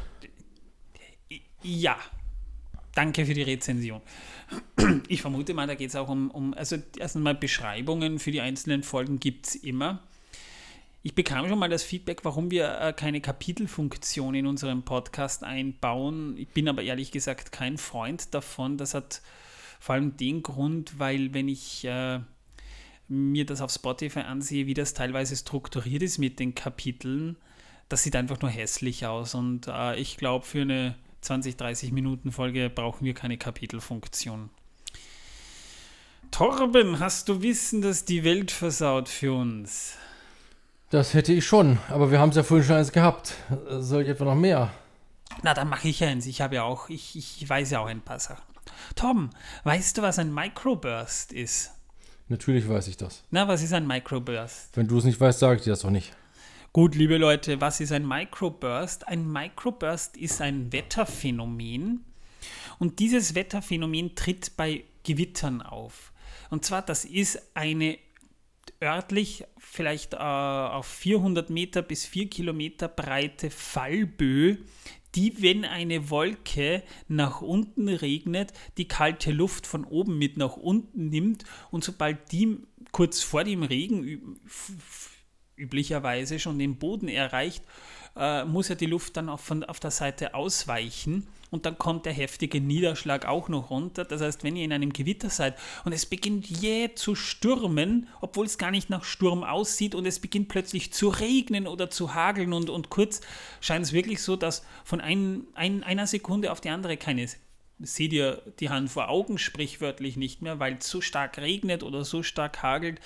Ja. 1.63 1.97
Danke 2.95 3.25
für 3.25 3.33
die 3.33 3.41
Rezension. 3.41 4.01
Ich 5.07 5.21
vermute 5.21 5.53
mal, 5.53 5.65
da 5.65 5.73
geht 5.73 5.89
es 5.89 5.95
auch 5.95 6.09
um, 6.09 6.29
um, 6.29 6.53
also 6.53 6.77
erstmal 6.99 7.33
Beschreibungen 7.33 8.19
für 8.19 8.31
die 8.31 8.41
einzelnen 8.41 8.83
Folgen 8.83 9.19
gibt 9.19 9.47
es 9.47 9.55
immer. 9.55 10.03
Ich 11.01 11.15
bekam 11.15 11.47
schon 11.49 11.57
mal 11.57 11.69
das 11.69 11.83
Feedback, 11.83 12.23
warum 12.23 12.51
wir 12.51 12.79
äh, 12.79 12.93
keine 12.93 13.19
Kapitelfunktion 13.19 14.35
in 14.35 14.45
unserem 14.45 14.83
Podcast 14.83 15.43
einbauen. 15.43 16.37
Ich 16.37 16.49
bin 16.49 16.69
aber 16.69 16.83
ehrlich 16.83 17.11
gesagt 17.11 17.51
kein 17.51 17.77
Freund 17.77 18.33
davon. 18.33 18.77
Das 18.77 18.93
hat 18.93 19.21
vor 19.79 19.95
allem 19.95 20.15
den 20.15 20.43
Grund, 20.43 20.99
weil 20.99 21.33
wenn 21.33 21.47
ich 21.47 21.83
äh, 21.85 22.19
mir 23.07 23.45
das 23.45 23.59
auf 23.59 23.71
Spotify 23.71 24.19
ansehe, 24.19 24.67
wie 24.67 24.73
das 24.73 24.93
teilweise 24.93 25.35
strukturiert 25.35 26.03
ist 26.03 26.19
mit 26.19 26.39
den 26.39 26.55
Kapiteln, 26.55 27.37
das 27.89 28.03
sieht 28.03 28.15
einfach 28.15 28.39
nur 28.41 28.51
hässlich 28.51 29.05
aus. 29.05 29.35
Und 29.35 29.67
äh, 29.67 29.99
ich 29.99 30.17
glaube, 30.17 30.45
für 30.45 30.61
eine 30.61 30.95
20, 31.23 31.55
30 31.57 31.91
Minuten 31.91 32.31
Folge 32.31 32.69
brauchen 32.69 33.05
wir 33.05 33.13
keine 33.13 33.37
Kapitelfunktion. 33.37 34.49
Torben, 36.31 36.99
hast 36.99 37.29
du 37.29 37.41
Wissen, 37.41 37.81
dass 37.81 38.05
die 38.05 38.23
Welt 38.23 38.51
versaut 38.51 39.07
für 39.07 39.33
uns? 39.33 39.95
Das 40.89 41.13
hätte 41.13 41.31
ich 41.31 41.45
schon, 41.45 41.79
aber 41.89 42.11
wir 42.11 42.19
haben 42.19 42.29
es 42.29 42.35
ja 42.35 42.43
vorhin 42.43 42.65
schon 42.65 42.75
eins 42.75 42.91
gehabt. 42.91 43.35
Soll 43.69 44.03
ich 44.03 44.09
etwa 44.09 44.25
noch 44.25 44.35
mehr? 44.35 44.71
Na, 45.41 45.53
dann 45.53 45.69
mache 45.69 45.87
ich 45.87 46.03
eins. 46.03 46.25
Ich 46.25 46.41
habe 46.41 46.55
ja 46.55 46.63
auch, 46.63 46.89
ich, 46.89 47.15
ich 47.15 47.47
weiß 47.47 47.71
ja 47.71 47.79
auch 47.79 47.87
ein 47.87 48.01
paar 48.01 48.19
Sachen. 48.19 48.43
Tom, 48.95 49.29
weißt 49.63 49.97
du, 49.97 50.01
was 50.01 50.19
ein 50.19 50.33
Microburst 50.33 51.31
ist? 51.31 51.71
Natürlich 52.27 52.67
weiß 52.67 52.87
ich 52.87 52.97
das. 52.97 53.23
Na, 53.31 53.47
was 53.47 53.63
ist 53.63 53.73
ein 53.73 53.87
Microburst? 53.87 54.75
Wenn 54.75 54.87
du 54.87 54.97
es 54.97 55.03
nicht 55.03 55.19
weißt, 55.19 55.39
sage 55.39 55.57
ich 55.57 55.63
dir 55.63 55.71
das 55.71 55.81
doch 55.81 55.89
nicht. 55.89 56.13
Gut, 56.75 56.95
liebe 56.95 57.17
Leute, 57.17 57.61
was 57.61 57.79
ist 57.81 57.91
ein 57.91 58.07
Microburst? 58.07 59.07
Ein 59.07 59.31
Microburst 59.31 60.17
ist 60.17 60.41
ein 60.41 60.73
Wetterphänomen 60.73 62.03
und 62.79 62.97
dieses 62.97 63.35
Wetterphänomen 63.35 64.15
tritt 64.15 64.57
bei 64.57 64.83
Gewittern 65.03 65.61
auf. 65.61 66.11
Und 66.49 66.65
zwar, 66.65 66.81
das 66.81 67.05
ist 67.05 67.39
eine 67.53 67.99
örtlich 68.81 69.43
vielleicht 69.59 70.15
äh, 70.15 70.17
auf 70.17 70.87
400 70.87 71.51
Meter 71.51 71.83
bis 71.83 72.07
4 72.07 72.31
Kilometer 72.31 72.87
breite 72.87 73.51
Fallböe, 73.51 74.57
die, 75.13 75.43
wenn 75.43 75.65
eine 75.65 76.09
Wolke 76.09 76.81
nach 77.07 77.41
unten 77.41 77.87
regnet, 77.87 78.51
die 78.77 78.87
kalte 78.87 79.31
Luft 79.31 79.67
von 79.67 79.85
oben 79.85 80.17
mit 80.17 80.37
nach 80.37 80.57
unten 80.57 81.09
nimmt 81.09 81.43
und 81.69 81.83
sobald 81.83 82.31
die 82.31 82.57
kurz 82.91 83.21
vor 83.21 83.43
dem 83.43 83.61
Regen 83.61 84.39
üblicherweise 85.55 86.39
schon 86.39 86.59
den 86.59 86.77
Boden 86.77 87.07
erreicht, 87.07 87.63
äh, 88.15 88.45
muss 88.45 88.69
ja 88.69 88.75
die 88.75 88.85
Luft 88.85 89.17
dann 89.17 89.29
auf, 89.29 89.41
von, 89.41 89.63
auf 89.63 89.79
der 89.79 89.91
Seite 89.91 90.35
ausweichen 90.35 91.27
und 91.49 91.65
dann 91.65 91.77
kommt 91.77 92.05
der 92.05 92.13
heftige 92.13 92.61
Niederschlag 92.61 93.25
auch 93.25 93.49
noch 93.49 93.69
runter. 93.69 94.05
Das 94.05 94.21
heißt, 94.21 94.43
wenn 94.43 94.55
ihr 94.55 94.65
in 94.65 94.73
einem 94.73 94.93
Gewitter 94.93 95.29
seid 95.29 95.57
und 95.85 95.93
es 95.93 96.05
beginnt 96.05 96.47
jäh 96.49 96.93
zu 96.95 97.15
stürmen, 97.15 98.07
obwohl 98.21 98.45
es 98.45 98.57
gar 98.57 98.71
nicht 98.71 98.89
nach 98.89 99.03
Sturm 99.03 99.43
aussieht 99.43 99.95
und 99.95 100.05
es 100.05 100.19
beginnt 100.19 100.47
plötzlich 100.47 100.93
zu 100.93 101.09
regnen 101.09 101.67
oder 101.67 101.89
zu 101.89 102.13
hageln 102.13 102.53
und, 102.53 102.69
und 102.69 102.89
kurz 102.89 103.21
scheint 103.61 103.85
es 103.85 103.93
wirklich 103.93 104.21
so, 104.21 104.35
dass 104.35 104.65
von 104.83 105.01
ein, 105.01 105.45
ein, 105.53 105.83
einer 105.83 106.07
Sekunde 106.07 106.51
auf 106.51 106.61
die 106.61 106.69
andere 106.69 106.97
keine 106.97 107.27
seht 107.79 108.13
ihr 108.13 108.41
die 108.59 108.69
Hand 108.69 108.89
vor 108.89 109.09
Augen 109.09 109.37
sprichwörtlich 109.37 110.15
nicht 110.15 110.41
mehr, 110.41 110.59
weil 110.59 110.77
es 110.79 110.89
so 110.89 111.01
stark 111.01 111.37
regnet 111.37 111.83
oder 111.83 112.05
so 112.05 112.23
stark 112.23 112.61
hagelt. 112.63 112.99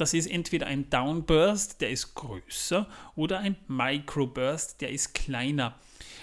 Das 0.00 0.14
ist 0.14 0.30
entweder 0.30 0.66
ein 0.66 0.88
Downburst, 0.88 1.82
der 1.82 1.90
ist 1.90 2.14
größer, 2.14 2.88
oder 3.16 3.40
ein 3.40 3.56
Microburst, 3.68 4.80
der 4.80 4.92
ist 4.92 5.12
kleiner. 5.12 5.78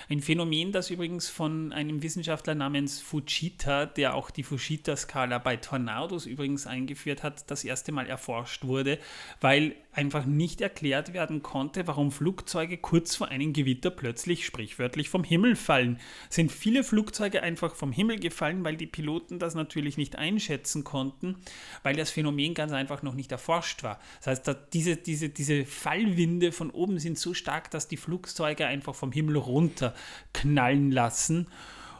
Ein 0.09 0.19
Phänomen, 0.19 0.71
das 0.71 0.89
übrigens 0.89 1.29
von 1.29 1.71
einem 1.71 2.01
Wissenschaftler 2.01 2.55
namens 2.55 2.99
Fujita, 2.99 3.85
der 3.85 4.15
auch 4.15 4.31
die 4.31 4.41
Fujita-Skala 4.41 5.37
bei 5.37 5.57
Tornados 5.57 6.25
übrigens 6.25 6.65
eingeführt 6.65 7.21
hat, 7.21 7.51
das 7.51 7.63
erste 7.63 7.91
Mal 7.91 8.07
erforscht 8.07 8.63
wurde, 8.63 8.97
weil 9.41 9.75
einfach 9.97 10.25
nicht 10.25 10.61
erklärt 10.61 11.13
werden 11.13 11.41
konnte, 11.41 11.87
warum 11.87 12.11
Flugzeuge 12.11 12.77
kurz 12.77 13.15
vor 13.15 13.29
einem 13.29 13.51
Gewitter 13.51 13.89
plötzlich 13.89 14.45
sprichwörtlich 14.45 15.09
vom 15.09 15.23
Himmel 15.23 15.55
fallen. 15.55 15.99
Sind 16.29 16.51
viele 16.51 16.83
Flugzeuge 16.83 17.41
einfach 17.41 17.73
vom 17.73 17.91
Himmel 17.91 18.19
gefallen, 18.19 18.63
weil 18.63 18.77
die 18.77 18.85
Piloten 18.85 19.39
das 19.39 19.55
natürlich 19.55 19.97
nicht 19.97 20.15
einschätzen 20.15 20.83
konnten, 20.83 21.37
weil 21.81 21.95
das 21.95 22.11
Phänomen 22.11 22.53
ganz 22.53 22.71
einfach 22.71 23.01
noch 23.01 23.15
nicht 23.15 23.31
erforscht 23.31 23.81
war. 23.81 23.99
Das 24.23 24.27
heißt, 24.27 24.57
diese, 24.73 24.97
diese, 24.97 25.29
diese 25.29 25.65
Fallwinde 25.65 26.51
von 26.51 26.69
oben 26.69 26.99
sind 26.99 27.17
so 27.17 27.33
stark, 27.33 27.71
dass 27.71 27.87
die 27.87 27.97
Flugzeuge 27.97 28.67
einfach 28.67 28.93
vom 28.93 29.11
Himmel 29.11 29.37
runter 29.37 29.95
knallen 30.33 30.91
lassen. 30.91 31.47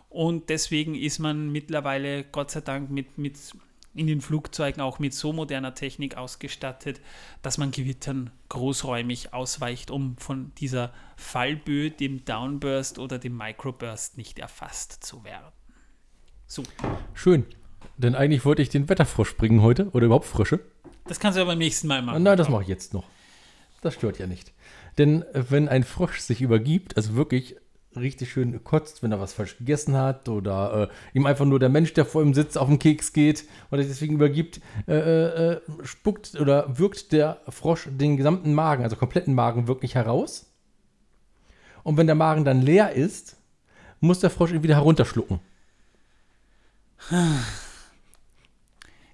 Und 0.10 0.50
deswegen 0.50 0.96
ist 0.96 1.20
man 1.20 1.52
mittlerweile, 1.52 2.24
Gott 2.24 2.52
sei 2.52 2.62
Dank, 2.62 2.92
mit, 2.92 3.18
mit 3.18 3.38
in 3.98 4.08
den 4.08 4.22
Flugzeugen 4.22 4.82
auch 4.82 5.00
mit 5.00 5.14
so 5.14 5.34
moderner 5.34 5.74
Technik 5.74 6.18
ausgestattet, 6.18 7.02
dass 7.42 7.58
man 7.58 7.72
Gewittern 7.72 8.30
großräumig 8.50 9.34
ausweicht, 9.34 9.92
um 9.92 10.18
von 10.18 10.52
dieser 10.60 10.94
Fallböe, 11.16 11.92
dem 11.92 12.24
Downburst 12.26 13.00
oder 13.00 13.20
dem 13.20 13.36
Microburst 13.36 14.18
nicht 14.18 14.40
erfasst 14.40 15.04
zu 15.04 15.24
werden. 15.24 15.52
So. 16.46 16.64
Schön. 17.14 17.46
Denn 17.98 18.16
eigentlich 18.16 18.46
wollte 18.46 18.62
ich 18.62 18.70
den 18.70 18.90
Wetterfrosch 18.90 19.36
bringen 19.38 19.62
heute 19.62 19.90
oder 19.92 20.06
überhaupt 20.06 20.26
Frösche. 20.26 20.60
Das 21.06 21.20
kannst 21.20 21.38
du 21.38 21.42
aber 21.42 21.52
beim 21.52 21.60
nächsten 21.60 21.88
Mal 21.88 22.02
machen. 22.02 22.24
Nein, 22.24 22.38
das 22.38 22.50
mache 22.50 22.64
ich 22.64 22.68
jetzt 22.68 22.94
noch. 22.94 23.06
Das 23.82 23.94
stört 23.94 24.20
ja 24.20 24.28
nicht. 24.28 24.54
Denn 24.98 25.24
äh, 25.34 25.46
wenn 25.50 25.70
ein 25.70 25.84
Frosch 25.84 26.20
sich 26.20 26.42
übergibt, 26.42 26.98
also 26.98 27.16
wirklich 27.16 27.56
richtig 27.96 28.32
schön 28.32 28.64
kotzt, 28.64 29.02
wenn 29.02 29.12
er 29.12 29.20
was 29.20 29.34
falsch 29.34 29.58
gegessen 29.58 29.96
hat 29.96 30.30
oder 30.30 30.90
äh, 30.90 31.18
ihm 31.18 31.26
einfach 31.26 31.46
nur 31.46 31.60
der 31.60 31.70
Mensch, 31.70 31.94
der 31.94 32.06
vor 32.06 32.22
ihm 32.22 32.34
sitzt, 32.34 32.58
auf 32.58 32.68
den 32.68 32.80
Keks 32.80 33.14
geht 33.14 33.46
oder 33.72 33.84
deswegen 33.84 34.16
übergibt, 34.16 34.62
äh, 34.88 34.94
äh, 34.94 35.54
äh, 35.54 35.62
spuckt 35.84 36.36
oder 36.40 36.78
wirkt 36.78 37.12
der 37.12 37.42
Frosch 37.50 37.88
den 37.90 38.18
gesamten 38.18 38.54
Magen, 38.54 38.84
also 38.84 38.96
kompletten 38.96 39.34
Magen 39.34 39.68
wirklich 39.68 39.96
heraus. 39.96 40.46
Und 41.84 41.98
wenn 41.98 42.08
der 42.08 42.16
Magen 42.16 42.46
dann 42.46 42.62
leer 42.62 42.92
ist, 42.92 43.38
muss 44.00 44.20
der 44.20 44.30
Frosch 44.30 44.52
ihn 44.52 44.64
wieder 44.64 44.76
herunterschlucken. 44.76 45.40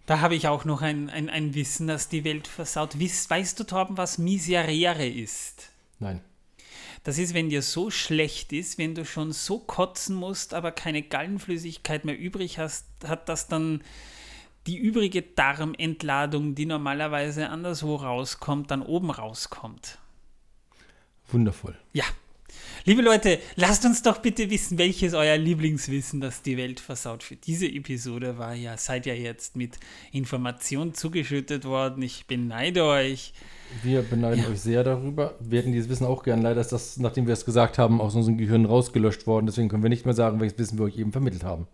Da 0.05 0.19
habe 0.19 0.35
ich 0.35 0.49
auch 0.49 0.65
noch 0.65 0.81
ein, 0.81 1.09
ein, 1.09 1.29
ein 1.29 1.55
Wissen, 1.55 1.87
das 1.87 2.09
die 2.09 2.25
Welt 2.25 2.47
versaut. 2.49 2.99
Weißt, 2.99 3.29
weißt 3.29 3.57
du, 3.57 3.63
Torben, 3.63 3.95
was 3.95 4.17
Miserere 4.17 5.07
ist? 5.07 5.69
Nein. 5.97 6.19
Das 7.03 7.17
ist, 7.17 7.33
wenn 7.33 7.49
dir 7.49 7.61
so 7.61 7.91
schlecht 7.91 8.53
ist, 8.53 8.77
wenn 8.77 8.95
du 8.95 9.05
schon 9.05 9.33
so 9.33 9.59
kotzen 9.59 10.15
musst, 10.15 10.53
aber 10.53 10.71
keine 10.71 11.01
Gallenflüssigkeit 11.01 12.05
mehr 12.05 12.17
übrig 12.17 12.59
hast, 12.59 12.87
hat 13.05 13.27
das 13.27 13.47
dann 13.47 13.83
die 14.67 14.77
übrige 14.77 15.21
Darmentladung, 15.21 16.55
die 16.55 16.65
normalerweise 16.65 17.49
anderswo 17.49 17.97
rauskommt, 17.97 18.71
dann 18.71 18.81
oben 18.81 19.11
rauskommt. 19.11 19.99
Wundervoll. 21.27 21.77
Ja, 21.91 22.05
Liebe 22.85 23.01
Leute, 23.01 23.39
lasst 23.55 23.85
uns 23.85 24.01
doch 24.01 24.17
bitte 24.17 24.49
wissen, 24.49 24.77
welches 24.77 25.13
euer 25.13 25.37
Lieblingswissen, 25.37 26.19
das 26.19 26.41
die 26.41 26.57
Welt 26.57 26.79
versaut. 26.79 27.23
Für 27.23 27.35
diese 27.35 27.65
Episode 27.65 28.37
war 28.37 28.53
ja, 28.53 28.77
seid 28.77 29.05
ja 29.05 29.13
jetzt 29.13 29.55
mit 29.55 29.79
Informationen 30.11 30.93
zugeschüttet 30.93 31.65
worden. 31.65 32.03
Ich 32.03 32.25
beneide 32.27 32.83
euch. 32.83 33.33
Wir 33.83 34.01
beneiden 34.01 34.43
ja. 34.43 34.49
euch 34.49 34.59
sehr 34.59 34.83
darüber. 34.83 35.35
Wir 35.39 35.59
hätten 35.59 35.71
dieses 35.71 35.89
Wissen 35.89 36.05
auch 36.05 36.23
gern. 36.23 36.41
Leider 36.41 36.61
ist 36.61 36.71
das, 36.71 36.97
nachdem 36.97 37.25
wir 37.25 37.33
es 37.33 37.45
gesagt 37.45 37.77
haben, 37.77 38.01
aus 38.01 38.15
unserem 38.15 38.37
Gehirn 38.37 38.65
rausgelöscht 38.65 39.27
worden. 39.27 39.45
Deswegen 39.45 39.69
können 39.69 39.83
wir 39.83 39.89
nicht 39.89 40.05
mehr 40.05 40.13
sagen, 40.13 40.41
welches 40.41 40.59
Wissen 40.59 40.77
wir 40.77 40.85
euch 40.85 40.97
eben 40.97 41.11
vermittelt 41.11 41.43
haben. 41.43 41.67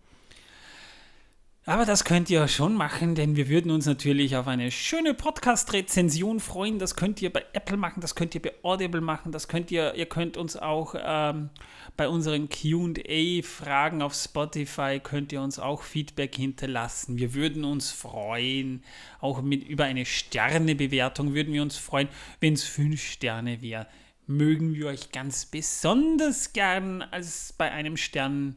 Aber 1.70 1.86
das 1.86 2.04
könnt 2.04 2.32
ihr 2.32 2.48
schon 2.48 2.74
machen, 2.74 3.14
denn 3.14 3.36
wir 3.36 3.48
würden 3.48 3.70
uns 3.70 3.86
natürlich 3.86 4.36
auf 4.36 4.48
eine 4.48 4.72
schöne 4.72 5.14
Podcast-Rezension 5.14 6.40
freuen. 6.40 6.80
Das 6.80 6.96
könnt 6.96 7.22
ihr 7.22 7.32
bei 7.32 7.46
Apple 7.54 7.78
machen, 7.78 8.02
das 8.02 8.16
könnt 8.16 8.34
ihr 8.34 8.42
bei 8.42 8.54
Audible 8.64 9.02
machen, 9.02 9.32
das 9.32 9.48
könnt 9.48 9.70
ihr, 9.70 9.94
ihr 9.94 10.08
könnt 10.08 10.36
uns 10.36 10.58
auch 10.58 10.96
ähm, 10.98 11.52
bei 11.96 12.08
unseren 12.08 12.50
QA-Fragen 12.50 14.02
auf 14.02 14.16
Spotify 14.16 15.00
könnt 15.00 15.32
ihr 15.32 15.44
uns 15.44 15.60
auch 15.60 15.84
Feedback 15.84 16.34
hinterlassen. 16.34 17.20
Wir 17.20 17.36
würden 17.36 17.64
uns 17.64 17.92
freuen, 17.92 18.84
auch 19.20 19.44
mit 19.44 19.64
über 19.64 19.84
eine 19.84 20.08
Sternebewertung 20.08 21.36
würden 21.36 21.54
wir 21.54 21.62
uns 21.62 21.78
freuen, 21.78 22.10
wenn 22.40 22.54
es 22.54 22.64
fünf 22.64 23.00
Sterne 23.00 23.62
wäre. 23.62 23.86
Mögen 24.26 24.74
wir 24.74 24.88
euch 24.88 25.12
ganz 25.12 25.46
besonders 25.46 26.52
gern 26.52 27.04
als 27.04 27.54
bei 27.56 27.72
einem 27.72 27.96
Stern 27.96 28.56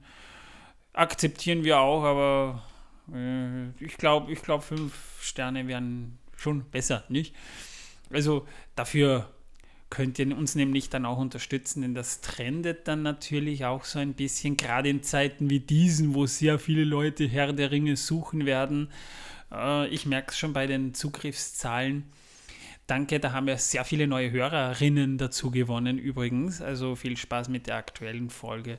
akzeptieren 0.94 1.62
wir 1.62 1.78
auch, 1.78 2.04
aber 2.04 2.62
ich 3.80 3.96
glaube, 3.96 4.32
ich 4.32 4.42
glaube, 4.42 4.62
fünf 4.62 4.94
Sterne 5.20 5.66
wären 5.66 6.18
schon 6.36 6.64
besser, 6.70 7.04
nicht? 7.08 7.34
Also 8.10 8.46
dafür 8.76 9.28
könnt 9.90 10.18
ihr 10.18 10.36
uns 10.36 10.54
nämlich 10.54 10.88
dann 10.88 11.04
auch 11.04 11.18
unterstützen, 11.18 11.82
denn 11.82 11.94
das 11.94 12.20
trendet 12.22 12.88
dann 12.88 13.02
natürlich 13.02 13.64
auch 13.64 13.84
so 13.84 13.98
ein 13.98 14.14
bisschen, 14.14 14.56
gerade 14.56 14.88
in 14.88 15.02
Zeiten 15.02 15.50
wie 15.50 15.60
diesen, 15.60 16.14
wo 16.14 16.26
sehr 16.26 16.58
viele 16.58 16.84
Leute 16.84 17.26
Herr 17.26 17.52
der 17.52 17.70
Ringe 17.70 17.96
suchen 17.96 18.46
werden. 18.46 18.88
Äh, 19.52 19.88
ich 19.88 20.06
merke 20.06 20.30
es 20.30 20.38
schon 20.38 20.52
bei 20.54 20.66
den 20.66 20.94
Zugriffszahlen 20.94 22.04
Danke, 22.86 23.20
da 23.20 23.32
haben 23.32 23.46
wir 23.46 23.56
sehr 23.58 23.84
viele 23.84 24.06
neue 24.06 24.30
Hörerinnen 24.32 25.16
dazu 25.16 25.50
gewonnen 25.50 25.98
übrigens. 25.98 26.60
Also 26.60 26.96
viel 26.96 27.16
Spaß 27.16 27.48
mit 27.48 27.66
der 27.68 27.76
aktuellen 27.76 28.28
Folge. 28.28 28.78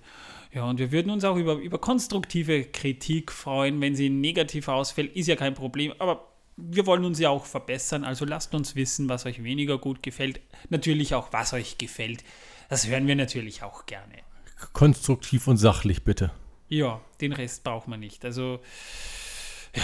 Ja, 0.51 0.65
und 0.65 0.77
wir 0.77 0.91
würden 0.91 1.09
uns 1.09 1.23
auch 1.23 1.37
über, 1.37 1.55
über 1.55 1.79
konstruktive 1.79 2.65
Kritik 2.65 3.31
freuen. 3.31 3.79
Wenn 3.81 3.95
sie 3.95 4.09
negativ 4.09 4.67
ausfällt, 4.67 5.15
ist 5.15 5.27
ja 5.27 5.35
kein 5.35 5.53
Problem. 5.53 5.93
Aber 5.99 6.27
wir 6.57 6.85
wollen 6.85 7.05
uns 7.05 7.17
ja 7.17 7.29
auch 7.29 7.45
verbessern. 7.45 8.03
Also 8.03 8.25
lasst 8.25 8.53
uns 8.53 8.75
wissen, 8.75 9.09
was 9.09 9.25
euch 9.25 9.43
weniger 9.43 9.77
gut 9.77 10.03
gefällt. 10.03 10.41
Natürlich 10.69 11.15
auch, 11.15 11.31
was 11.31 11.53
euch 11.53 11.77
gefällt. 11.77 12.23
Das 12.69 12.87
hören 12.87 13.07
wir 13.07 13.15
natürlich 13.15 13.63
auch 13.63 13.85
gerne. 13.85 14.15
Konstruktiv 14.73 15.47
und 15.47 15.57
sachlich, 15.57 16.03
bitte. 16.03 16.31
Ja, 16.69 17.01
den 17.21 17.33
Rest 17.33 17.63
braucht 17.63 17.87
man 17.87 17.99
nicht. 17.99 18.23
Also, 18.25 18.59
ja. 19.75 19.83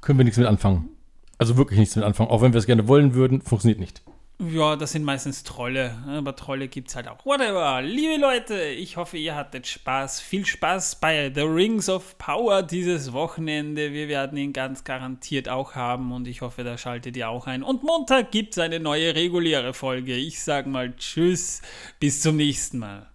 Können 0.00 0.18
wir 0.18 0.24
nichts 0.24 0.38
mit 0.38 0.46
anfangen. 0.46 0.95
Also 1.38 1.56
wirklich 1.56 1.78
nichts 1.78 1.96
mit 1.96 2.04
anfangen. 2.04 2.30
Auch 2.30 2.42
wenn 2.42 2.52
wir 2.52 2.58
es 2.58 2.66
gerne 2.66 2.88
wollen 2.88 3.14
würden, 3.14 3.42
funktioniert 3.42 3.80
nicht. 3.80 4.02
Ja, 4.38 4.76
das 4.76 4.92
sind 4.92 5.02
meistens 5.02 5.44
Trolle, 5.44 5.96
aber 6.06 6.36
Trolle 6.36 6.68
gibt 6.68 6.88
es 6.88 6.96
halt 6.96 7.08
auch. 7.08 7.24
Whatever. 7.24 7.80
Liebe 7.80 8.20
Leute, 8.20 8.64
ich 8.64 8.98
hoffe, 8.98 9.16
ihr 9.16 9.34
hattet 9.34 9.66
Spaß. 9.66 10.20
Viel 10.20 10.44
Spaß 10.44 10.96
bei 10.96 11.32
The 11.34 11.40
Rings 11.40 11.88
of 11.88 12.18
Power 12.18 12.62
dieses 12.62 13.14
Wochenende. 13.14 13.94
Wir 13.94 14.08
werden 14.08 14.36
ihn 14.36 14.52
ganz 14.52 14.84
garantiert 14.84 15.48
auch 15.48 15.74
haben 15.74 16.12
und 16.12 16.28
ich 16.28 16.42
hoffe, 16.42 16.64
da 16.64 16.76
schaltet 16.76 17.16
ihr 17.16 17.30
auch 17.30 17.46
ein. 17.46 17.62
Und 17.62 17.82
Montag 17.82 18.30
gibt 18.30 18.52
es 18.52 18.58
eine 18.58 18.78
neue 18.78 19.14
reguläre 19.14 19.72
Folge. 19.72 20.14
Ich 20.14 20.42
sag 20.42 20.66
mal 20.66 20.94
Tschüss, 20.96 21.62
bis 21.98 22.20
zum 22.20 22.36
nächsten 22.36 22.78
Mal. 22.78 23.08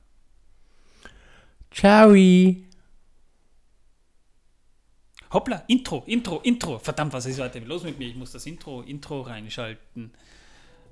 Ciao. 1.69 2.15
Hoppla, 5.33 5.63
Intro, 5.67 6.03
Intro, 6.07 6.41
Intro. 6.43 6.77
Verdammt, 6.77 7.13
was 7.13 7.25
ist 7.25 7.39
heute 7.39 7.59
los 7.59 7.83
mit 7.83 7.97
mir? 7.97 8.09
Ich 8.09 8.15
muss 8.17 8.33
das 8.33 8.45
Intro, 8.45 8.81
Intro 8.81 9.21
reinschalten. 9.21 10.11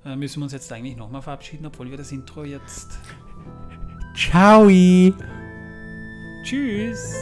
Äh, 0.02 0.16
müssen 0.16 0.40
wir 0.40 0.44
uns 0.44 0.54
jetzt 0.54 0.72
eigentlich 0.72 0.96
nochmal 0.96 1.20
verabschieden, 1.20 1.66
obwohl 1.66 1.90
wir 1.90 1.98
das 1.98 2.10
Intro 2.10 2.44
jetzt. 2.44 2.98
Ciao. 4.16 4.66
Tschüss. 6.42 7.12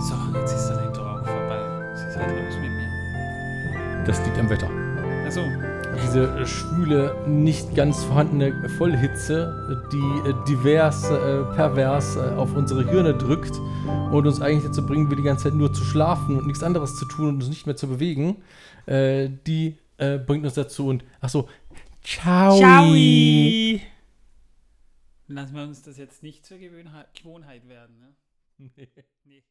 So, 0.00 0.38
jetzt 0.40 0.52
ist 0.52 0.68
das 0.68 0.86
Intro 0.86 1.02
auch 1.02 1.24
vorbei. 1.24 1.90
Was 1.92 2.02
ist 2.02 2.16
heute 2.16 2.44
los 2.44 2.54
mit 2.56 2.70
mir? 2.70 4.04
Das 4.04 4.24
liegt 4.26 4.38
am 4.38 4.50
Wetter. 4.50 4.70
Also 5.24 5.42
diese 6.02 6.46
schwüle, 6.46 7.26
nicht 7.28 7.74
ganz 7.74 8.04
vorhandene 8.04 8.68
Vollhitze, 8.70 9.88
die 9.92 10.28
äh, 10.28 10.34
divers, 10.48 11.04
äh, 11.04 11.42
pervers 11.54 12.16
äh, 12.16 12.20
auf 12.36 12.54
unsere 12.54 12.88
Hirne 12.88 13.14
drückt 13.14 13.58
und 14.12 14.26
uns 14.26 14.40
eigentlich 14.40 14.64
dazu 14.64 14.84
bringen 14.86 15.10
will, 15.10 15.16
die 15.16 15.22
ganze 15.22 15.44
Zeit 15.44 15.54
nur 15.54 15.72
zu 15.72 15.84
schlafen 15.84 16.36
und 16.36 16.46
nichts 16.46 16.62
anderes 16.62 16.96
zu 16.96 17.04
tun 17.06 17.28
und 17.28 17.34
uns 17.36 17.48
nicht 17.48 17.66
mehr 17.66 17.76
zu 17.76 17.88
bewegen, 17.88 18.42
äh, 18.86 19.28
die 19.46 19.78
äh, 19.98 20.18
bringt 20.18 20.44
uns 20.44 20.54
dazu 20.54 20.88
und 20.88 21.04
ach 21.20 21.28
so, 21.28 21.48
ciao. 22.02 22.56
Ciao. 22.58 22.92
Lassen 25.26 25.54
wir 25.54 25.62
uns 25.62 25.82
das 25.82 25.96
jetzt 25.96 26.22
nicht 26.22 26.44
zur 26.44 26.58
Gewohnheit 26.58 27.68
werden, 27.68 27.98
ne? 27.98 28.14
nee. 28.76 28.88
nee. 29.24 29.42